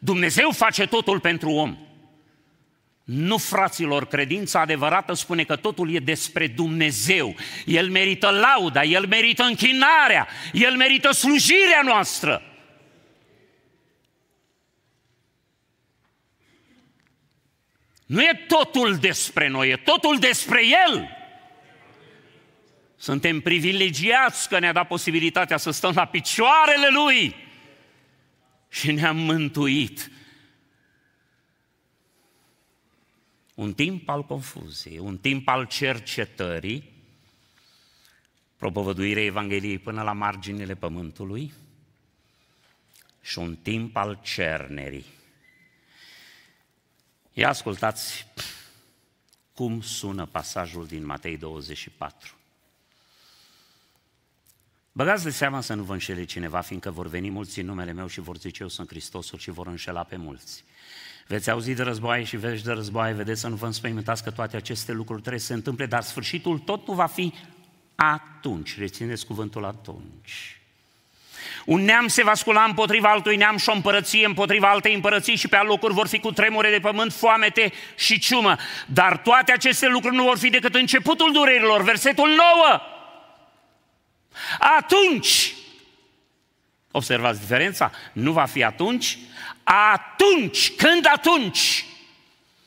Dumnezeu 0.00 0.50
face 0.50 0.86
totul 0.86 1.20
pentru 1.20 1.50
om. 1.50 1.76
Nu, 3.04 3.38
fraților, 3.38 4.06
credința 4.06 4.60
adevărată 4.60 5.12
spune 5.12 5.44
că 5.44 5.56
totul 5.56 5.94
e 5.94 5.98
despre 5.98 6.46
Dumnezeu. 6.46 7.34
El 7.64 7.90
merită 7.90 8.30
lauda, 8.30 8.82
El 8.82 9.06
merită 9.06 9.42
închinarea, 9.42 10.28
El 10.52 10.76
merită 10.76 11.12
slujirea 11.12 11.80
noastră. 11.84 12.42
Nu 18.06 18.22
e 18.22 18.44
totul 18.48 18.96
despre 18.96 19.48
noi, 19.48 19.70
e 19.70 19.76
totul 19.76 20.18
despre 20.18 20.60
El. 20.86 21.08
Suntem 22.96 23.40
privilegiați 23.40 24.48
că 24.48 24.58
ne-a 24.58 24.72
dat 24.72 24.86
posibilitatea 24.86 25.56
să 25.56 25.70
stăm 25.70 25.92
la 25.94 26.04
picioarele 26.04 26.88
Lui 26.88 27.34
și 28.68 28.92
ne-am 28.92 29.16
mântuit. 29.16 30.10
Un 33.54 33.72
timp 33.74 34.08
al 34.08 34.24
confuziei, 34.24 34.98
un 34.98 35.18
timp 35.18 35.48
al 35.48 35.66
cercetării, 35.66 36.92
propovăduirea 38.56 39.24
Evangheliei 39.24 39.78
până 39.78 40.02
la 40.02 40.12
marginile 40.12 40.74
pământului 40.74 41.52
și 43.20 43.38
un 43.38 43.56
timp 43.56 43.96
al 43.96 44.20
cernerii. 44.22 45.04
Ia 47.36 47.48
ascultați 47.48 48.26
cum 49.54 49.80
sună 49.80 50.26
pasajul 50.26 50.86
din 50.86 51.04
Matei 51.06 51.36
24. 51.36 52.34
Băgați 54.92 55.24
de 55.24 55.30
seama 55.30 55.60
să 55.60 55.74
nu 55.74 55.82
vă 55.82 55.92
înșele 55.92 56.24
cineva, 56.24 56.60
fiindcă 56.60 56.90
vor 56.90 57.06
veni 57.06 57.30
mulți 57.30 57.60
în 57.60 57.66
numele 57.66 57.92
meu 57.92 58.06
și 58.06 58.20
vor 58.20 58.36
zice 58.36 58.62
eu 58.62 58.68
sunt 58.68 58.88
Hristosul 58.88 59.38
și 59.38 59.50
vor 59.50 59.66
înșela 59.66 60.02
pe 60.02 60.16
mulți. 60.16 60.64
Veți 61.26 61.50
auzi 61.50 61.74
de 61.74 61.82
războaie 61.82 62.24
și 62.24 62.36
veți 62.36 62.64
de 62.64 62.72
războaie, 62.72 63.14
vedeți 63.14 63.40
să 63.40 63.48
nu 63.48 63.56
vă 63.56 63.66
înspăimântați 63.66 64.22
că 64.22 64.30
toate 64.30 64.56
aceste 64.56 64.92
lucruri 64.92 65.20
trebuie 65.20 65.40
să 65.40 65.46
se 65.46 65.54
întâmple, 65.54 65.86
dar 65.86 66.02
sfârșitul 66.02 66.58
tot 66.58 66.86
nu 66.86 66.94
va 66.94 67.06
fi 67.06 67.34
atunci. 67.94 68.78
Rețineți 68.78 69.26
cuvântul 69.26 69.64
atunci. 69.64 70.63
Un 71.64 71.84
neam 71.84 72.08
se 72.08 72.22
va 72.22 72.34
scula 72.34 72.64
împotriva 72.64 73.10
altui 73.10 73.36
neam 73.36 73.56
și 73.56 73.68
o 73.68 73.72
împărăție 73.72 74.26
împotriva 74.26 74.70
altei 74.70 74.94
împărății 74.94 75.36
și 75.36 75.48
pe 75.48 75.56
alocuri 75.56 75.94
vor 75.94 76.08
fi 76.08 76.18
cu 76.18 76.32
tremure 76.32 76.70
de 76.70 76.78
pământ, 76.78 77.12
foamete 77.12 77.72
și 77.96 78.18
ciumă. 78.18 78.56
Dar 78.86 79.16
toate 79.16 79.52
aceste 79.52 79.86
lucruri 79.86 80.16
nu 80.16 80.22
vor 80.22 80.38
fi 80.38 80.50
decât 80.50 80.74
începutul 80.74 81.32
durerilor. 81.32 81.82
Versetul 81.82 82.28
9. 82.28 82.80
Atunci, 84.78 85.54
observați 86.90 87.40
diferența, 87.40 87.90
nu 88.12 88.32
va 88.32 88.44
fi 88.44 88.64
atunci, 88.64 89.18
atunci, 89.64 90.72
când 90.76 91.06
atunci, 91.12 91.84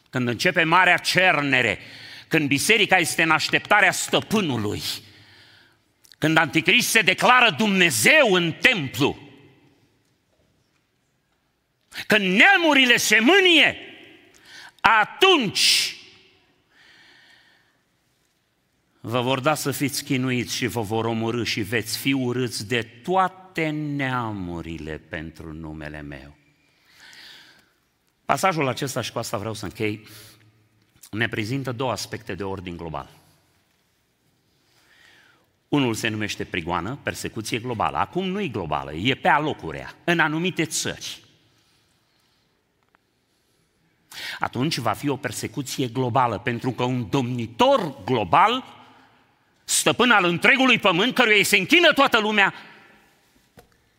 când 0.09 0.27
începe 0.27 0.63
marea 0.63 0.97
cernere, 0.97 1.79
când 2.27 2.47
biserica 2.47 2.97
este 2.97 3.23
în 3.23 3.31
așteptarea 3.31 3.91
stăpânului, 3.91 4.81
când 6.17 6.37
Anticrist 6.37 6.89
se 6.89 7.01
declară 7.01 7.55
Dumnezeu 7.57 8.33
în 8.33 8.51
templu, 8.51 9.17
când 12.07 12.35
neamurile 12.35 12.97
se 12.97 13.19
mânie, 13.19 13.77
atunci 14.81 15.95
vă 18.99 19.21
vor 19.21 19.39
da 19.39 19.55
să 19.55 19.71
fiți 19.71 20.03
chinuiți 20.03 20.55
și 20.55 20.67
vă 20.67 20.81
vor 20.81 21.05
omorâ 21.05 21.43
și 21.43 21.61
veți 21.61 21.97
fi 21.97 22.13
urâți 22.13 22.67
de 22.67 22.81
toate 22.81 23.69
neamurile 23.69 24.97
pentru 24.97 25.53
numele 25.53 26.01
meu. 26.01 26.35
Pasajul 28.25 28.67
acesta, 28.67 29.01
și 29.01 29.11
cu 29.11 29.19
asta 29.19 29.37
vreau 29.37 29.53
să 29.53 29.65
închei, 29.65 30.07
ne 31.11 31.27
prezintă 31.27 31.71
două 31.71 31.91
aspecte 31.91 32.35
de 32.35 32.43
ordin 32.43 32.77
global. 32.77 33.09
Unul 35.77 35.93
se 35.93 36.07
numește 36.07 36.43
prigoană, 36.43 36.99
persecuție 37.03 37.59
globală. 37.59 37.97
Acum 37.97 38.27
nu 38.27 38.41
e 38.41 38.47
globală, 38.47 38.93
e 38.93 39.15
pe 39.15 39.27
alocurea, 39.27 39.93
în 40.03 40.19
anumite 40.19 40.65
țări. 40.65 41.23
Atunci 44.39 44.77
va 44.77 44.93
fi 44.93 45.09
o 45.09 45.15
persecuție 45.15 45.87
globală, 45.87 46.37
pentru 46.37 46.71
că 46.71 46.83
un 46.83 47.09
domnitor 47.09 48.03
global, 48.03 48.63
stăpân 49.63 50.11
al 50.11 50.23
întregului 50.23 50.79
pământ, 50.79 51.13
căruia 51.13 51.35
îi 51.35 51.43
se 51.43 51.57
închină 51.57 51.93
toată 51.93 52.19
lumea, 52.19 52.53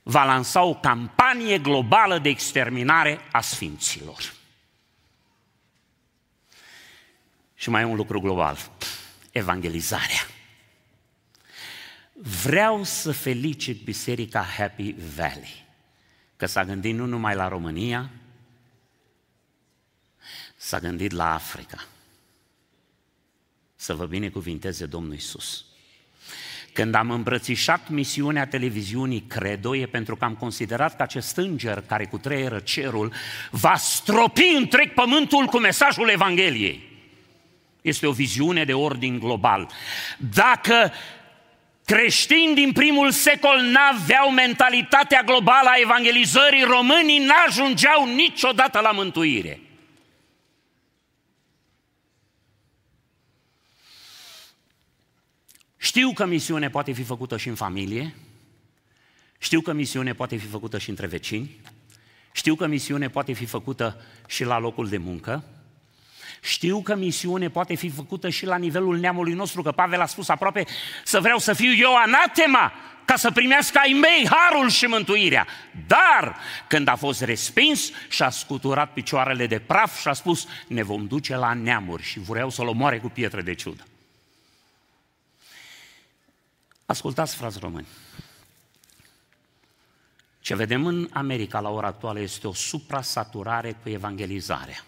va 0.02 0.24
lansa 0.24 0.62
o 0.62 0.74
campanie 0.74 1.58
globală 1.58 2.18
de 2.18 2.28
exterminare 2.28 3.20
a 3.32 3.40
sfinților. 3.40 4.32
Și 7.54 7.70
mai 7.70 7.82
e 7.82 7.84
un 7.84 7.96
lucru 7.96 8.20
global, 8.20 8.58
evangelizarea. 9.32 10.37
Vreau 12.22 12.84
să 12.84 13.12
felicit 13.12 13.82
Biserica 13.84 14.42
Happy 14.42 14.94
Valley, 15.16 15.66
că 16.36 16.46
s-a 16.46 16.64
gândit 16.64 16.94
nu 16.94 17.06
numai 17.06 17.34
la 17.34 17.48
România, 17.48 18.10
s-a 20.56 20.78
gândit 20.78 21.12
la 21.12 21.34
Africa. 21.34 21.84
Să 23.76 23.94
vă 23.94 24.06
binecuvinteze 24.06 24.86
Domnul 24.86 25.14
Isus. 25.14 25.64
Când 26.72 26.94
am 26.94 27.10
îmbrățișat 27.10 27.88
misiunea 27.88 28.46
televiziunii 28.46 29.20
Credo, 29.20 29.76
e 29.76 29.86
pentru 29.86 30.16
că 30.16 30.24
am 30.24 30.34
considerat 30.34 30.96
că 30.96 31.02
acest 31.02 31.36
înger 31.36 31.80
care 31.80 32.06
cu 32.06 32.18
treieră 32.18 32.58
cerul 32.58 33.12
va 33.50 33.76
stropi 33.76 34.54
întreg 34.56 34.92
pământul 34.92 35.46
cu 35.46 35.58
mesajul 35.58 36.08
Evangheliei. 36.08 36.86
Este 37.82 38.06
o 38.06 38.12
viziune 38.12 38.64
de 38.64 38.74
ordin 38.74 39.18
global. 39.18 39.70
Dacă 40.16 40.92
creștini 41.88 42.54
din 42.54 42.72
primul 42.72 43.10
secol 43.10 43.60
n-aveau 43.60 44.30
mentalitatea 44.30 45.22
globală 45.22 45.68
a 45.68 45.80
evangelizării, 45.80 46.62
românii 46.62 47.26
n-ajungeau 47.26 48.14
niciodată 48.14 48.80
la 48.80 48.90
mântuire. 48.90 49.60
Știu 55.76 56.12
că 56.12 56.26
misiune 56.26 56.70
poate 56.70 56.92
fi 56.92 57.02
făcută 57.02 57.36
și 57.36 57.48
în 57.48 57.54
familie, 57.54 58.14
știu 59.38 59.60
că 59.60 59.72
misiune 59.72 60.14
poate 60.14 60.36
fi 60.36 60.46
făcută 60.46 60.78
și 60.78 60.88
între 60.88 61.06
vecini, 61.06 61.60
știu 62.32 62.54
că 62.54 62.66
misiune 62.66 63.08
poate 63.08 63.32
fi 63.32 63.44
făcută 63.44 64.00
și 64.26 64.44
la 64.44 64.58
locul 64.58 64.88
de 64.88 64.96
muncă, 64.96 65.44
știu 66.42 66.82
că 66.82 66.94
misiune 66.94 67.48
poate 67.48 67.74
fi 67.74 67.90
făcută 67.90 68.28
și 68.28 68.46
la 68.46 68.56
nivelul 68.56 68.98
neamului 68.98 69.32
nostru, 69.32 69.62
că 69.62 69.72
Pavel 69.72 70.00
a 70.00 70.06
spus 70.06 70.28
aproape 70.28 70.64
să 71.04 71.20
vreau 71.20 71.38
să 71.38 71.52
fiu 71.52 71.72
eu 71.72 71.96
anatema 71.96 72.72
ca 73.04 73.16
să 73.16 73.30
primească 73.30 73.78
ai 73.78 73.92
mei 73.92 74.28
harul 74.30 74.70
și 74.70 74.86
mântuirea. 74.86 75.46
Dar 75.86 76.36
când 76.66 76.88
a 76.88 76.94
fost 76.96 77.20
respins 77.20 77.90
și 78.08 78.22
a 78.22 78.30
scuturat 78.30 78.92
picioarele 78.92 79.46
de 79.46 79.58
praf 79.58 80.00
și 80.00 80.08
a 80.08 80.12
spus 80.12 80.46
ne 80.66 80.82
vom 80.82 81.06
duce 81.06 81.36
la 81.36 81.52
neamuri 81.52 82.02
și 82.02 82.18
vreau 82.18 82.50
să-l 82.50 82.66
omoare 82.66 82.98
cu 82.98 83.08
pietre 83.08 83.42
de 83.42 83.54
ciudă. 83.54 83.86
Ascultați, 86.86 87.36
frați 87.36 87.58
români. 87.58 87.86
Ce 90.40 90.54
vedem 90.54 90.86
în 90.86 91.08
America 91.12 91.60
la 91.60 91.68
ora 91.68 91.86
actuală 91.86 92.20
este 92.20 92.46
o 92.46 92.52
suprasaturare 92.52 93.76
cu 93.82 93.88
evangelizarea. 93.88 94.84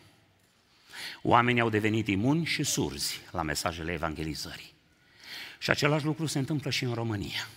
Oamenii 1.23 1.61
au 1.61 1.69
devenit 1.69 2.09
imuni 2.09 2.45
și 2.45 2.63
surzi 2.63 3.21
la 3.31 3.43
mesajele 3.43 3.93
evangelizării. 3.93 4.73
Și 5.59 5.71
același 5.71 6.05
lucru 6.05 6.27
se 6.27 6.39
întâmplă 6.39 6.71
și 6.71 6.85
în 6.85 6.95
România. 6.95 7.49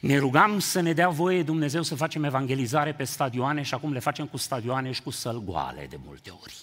Ne 0.00 0.18
rugam 0.18 0.58
să 0.58 0.80
ne 0.80 0.92
dea 0.92 1.08
voie 1.08 1.42
Dumnezeu 1.42 1.82
să 1.82 1.94
facem 1.94 2.24
evangelizare 2.24 2.92
pe 2.92 3.04
stadioane 3.04 3.62
și 3.62 3.74
acum 3.74 3.92
le 3.92 3.98
facem 3.98 4.26
cu 4.26 4.36
stadioane 4.36 4.92
și 4.92 5.02
cu 5.02 5.10
săl 5.10 5.42
goale 5.44 5.86
de 5.90 5.96
multe 6.04 6.30
ori. 6.30 6.54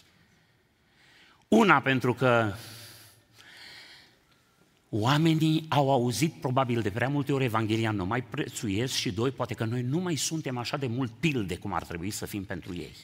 Una 1.48 1.80
pentru 1.80 2.14
că 2.14 2.54
Oamenii 4.94 5.66
au 5.70 5.92
auzit 5.92 6.34
probabil 6.34 6.82
de 6.82 6.90
prea 6.90 7.10
multe 7.10 7.34
ori 7.34 7.44
Evanghelia, 7.44 7.92
nu 7.92 8.06
mai 8.06 8.24
prețuiesc 8.24 8.94
și 8.94 9.12
doi, 9.12 9.32
poate 9.32 9.54
că 9.54 9.66
noi 9.66 9.82
nu 9.82 10.00
mai 10.00 10.16
suntem 10.16 10.58
așa 10.58 10.78
de 10.78 10.88
mult 10.88 11.12
pilde 11.20 11.58
cum 11.58 11.74
ar 11.74 11.84
trebui 11.84 12.10
să 12.10 12.26
fim 12.26 12.44
pentru 12.44 12.76
ei. 12.76 12.96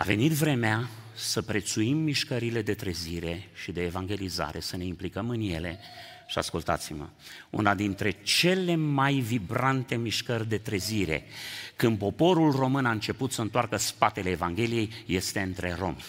A 0.00 0.04
venit 0.04 0.32
vremea 0.32 0.88
să 1.14 1.42
prețuim 1.42 1.96
mișcările 1.96 2.62
de 2.62 2.74
trezire 2.74 3.48
și 3.54 3.72
de 3.72 3.82
evangelizare, 3.82 4.60
să 4.60 4.76
ne 4.76 4.84
implicăm 4.84 5.28
în 5.30 5.40
ele 5.40 5.78
și 6.26 6.38
ascultați-mă, 6.38 7.08
una 7.50 7.74
dintre 7.74 8.10
cele 8.10 8.74
mai 8.74 9.14
vibrante 9.14 9.96
mișcări 9.96 10.48
de 10.48 10.58
trezire, 10.58 11.24
când 11.76 11.98
poporul 11.98 12.52
român 12.52 12.86
a 12.86 12.90
început 12.90 13.32
să 13.32 13.40
întoarcă 13.40 13.76
spatele 13.76 14.30
Evangheliei, 14.30 14.92
este 15.06 15.40
între 15.40 15.74
romi. 15.78 16.04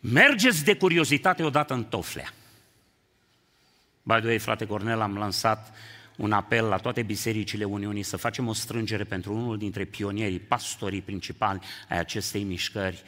Mergeți 0.00 0.64
de 0.64 0.76
curiozitate 0.76 1.42
odată 1.42 1.74
în 1.74 1.84
Toflea. 1.84 2.32
By 4.02 4.14
the 4.14 4.26
way, 4.26 4.38
frate 4.38 4.66
Cornel, 4.66 5.00
am 5.00 5.16
lansat 5.16 5.74
un 6.18 6.32
apel 6.32 6.64
la 6.64 6.76
toate 6.76 7.02
bisericile 7.02 7.64
Uniunii 7.64 8.02
să 8.02 8.16
facem 8.16 8.48
o 8.48 8.52
strângere 8.52 9.04
pentru 9.04 9.34
unul 9.34 9.58
dintre 9.58 9.84
pionierii, 9.84 10.38
pastorii 10.38 11.00
principali 11.00 11.60
ai 11.88 11.98
acestei 11.98 12.42
mișcări, 12.42 13.02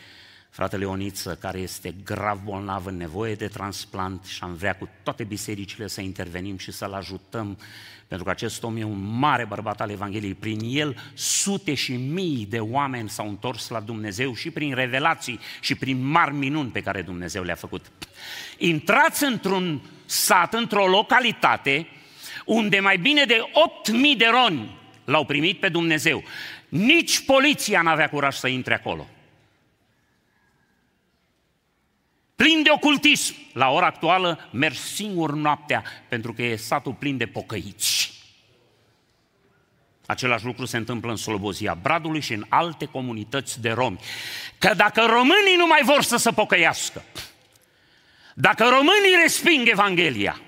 fratele 0.50 0.84
Ioniță, 0.84 1.34
care 1.40 1.58
este 1.58 1.94
grav 2.04 2.40
bolnav 2.44 2.86
în 2.86 2.96
nevoie 2.96 3.34
de 3.34 3.46
transplant 3.46 4.24
și 4.24 4.38
am 4.42 4.54
vrea 4.54 4.76
cu 4.76 4.88
toate 5.02 5.24
bisericile 5.24 5.86
să 5.86 6.00
intervenim 6.00 6.56
și 6.56 6.72
să-l 6.72 6.92
ajutăm, 6.92 7.58
pentru 8.06 8.26
că 8.26 8.32
acest 8.32 8.62
om 8.62 8.76
e 8.76 8.84
un 8.84 9.18
mare 9.18 9.44
bărbat 9.44 9.80
al 9.80 9.90
Evangheliei. 9.90 10.34
Prin 10.34 10.58
el 10.62 10.96
sute 11.14 11.74
și 11.74 11.96
mii 11.96 12.46
de 12.50 12.58
oameni 12.58 13.08
s-au 13.08 13.28
întors 13.28 13.68
la 13.68 13.80
Dumnezeu 13.80 14.34
și 14.34 14.50
prin 14.50 14.74
revelații 14.74 15.40
și 15.60 15.74
prin 15.74 16.04
mari 16.04 16.34
minuni 16.34 16.70
pe 16.70 16.80
care 16.80 17.02
Dumnezeu 17.02 17.42
le-a 17.42 17.54
făcut. 17.54 17.90
Intrați 18.58 19.24
într-un 19.24 19.80
sat, 20.04 20.54
într-o 20.54 20.86
localitate, 20.86 21.86
unde 22.50 22.80
mai 22.80 22.96
bine 22.96 23.24
de 23.24 23.50
8.000 24.12 24.16
de 24.16 24.26
roni 24.26 24.78
l-au 25.04 25.24
primit 25.24 25.60
pe 25.60 25.68
Dumnezeu. 25.68 26.22
Nici 26.68 27.24
poliția 27.24 27.82
n-avea 27.82 28.08
curaj 28.08 28.34
să 28.34 28.48
intre 28.48 28.74
acolo. 28.74 29.06
plin 32.40 32.62
de 32.62 32.70
ocultism. 32.70 33.34
La 33.52 33.68
ora 33.68 33.86
actuală 33.86 34.48
merg 34.52 34.74
singur 34.74 35.32
noaptea 35.32 35.84
pentru 36.08 36.32
că 36.32 36.42
e 36.42 36.56
satul 36.56 36.92
plin 36.92 37.16
de 37.16 37.26
pocăiți. 37.26 38.12
Același 40.06 40.44
lucru 40.44 40.64
se 40.64 40.76
întâmplă 40.76 41.10
în 41.10 41.16
Slobozia 41.16 41.74
Bradului 41.74 42.20
și 42.20 42.32
în 42.32 42.44
alte 42.48 42.84
comunități 42.84 43.60
de 43.60 43.70
romi. 43.70 43.98
Că 44.58 44.74
dacă 44.74 45.00
românii 45.00 45.56
nu 45.56 45.66
mai 45.66 45.80
vor 45.84 46.02
să 46.02 46.16
se 46.16 46.30
pocăiască, 46.30 47.04
Dacă 48.34 48.64
românii 48.64 49.20
resping 49.22 49.68
Evanghelia, 49.68 50.40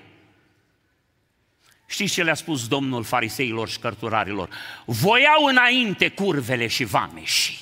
știți 1.93 2.13
ce 2.13 2.23
le-a 2.23 2.33
spus 2.33 2.67
Domnul 2.67 3.03
fariseilor 3.03 3.69
și 3.69 3.79
cărturarilor? 3.79 4.49
Voiau 4.85 5.45
înainte 5.45 6.09
curvele 6.09 6.67
și 6.67 6.83
vameșii. 6.83 7.59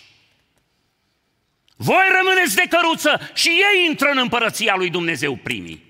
Voi 1.75 2.05
rămâneți 2.17 2.55
de 2.55 2.63
căruță 2.69 3.31
și 3.33 3.47
ei 3.47 3.85
intră 3.89 4.09
în 4.11 4.17
împărăția 4.17 4.75
lui 4.75 4.89
Dumnezeu 4.89 5.35
primii. 5.35 5.83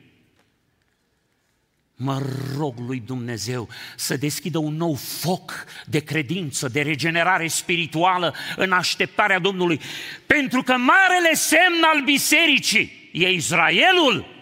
Mă 1.95 2.21
rog 2.57 2.79
lui 2.79 3.03
Dumnezeu 3.05 3.69
să 3.95 4.17
deschidă 4.17 4.57
un 4.57 4.75
nou 4.75 4.93
foc 4.95 5.65
de 5.85 5.99
credință, 5.99 6.67
de 6.67 6.81
regenerare 6.81 7.47
spirituală 7.47 8.35
în 8.55 8.71
așteptarea 8.71 9.39
Domnului. 9.39 9.81
Pentru 10.25 10.63
că 10.63 10.77
marele 10.77 11.33
semn 11.33 11.83
al 11.93 12.01
bisericii 12.03 13.09
e 13.11 13.29
Israelul, 13.29 14.40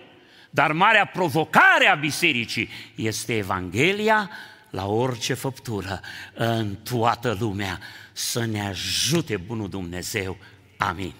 dar 0.49 0.71
marea 0.71 1.05
provocare 1.05 1.87
a 1.91 1.95
bisericii 1.95 2.69
este 2.95 3.37
Evanghelia 3.37 4.29
la 4.69 4.85
orice 4.87 5.33
făptură 5.33 5.99
în 6.33 6.75
toată 6.75 7.37
lumea. 7.39 7.79
Să 8.11 8.45
ne 8.45 8.67
ajute 8.67 9.37
bunul 9.37 9.69
Dumnezeu. 9.69 10.37
Amin. 10.77 11.13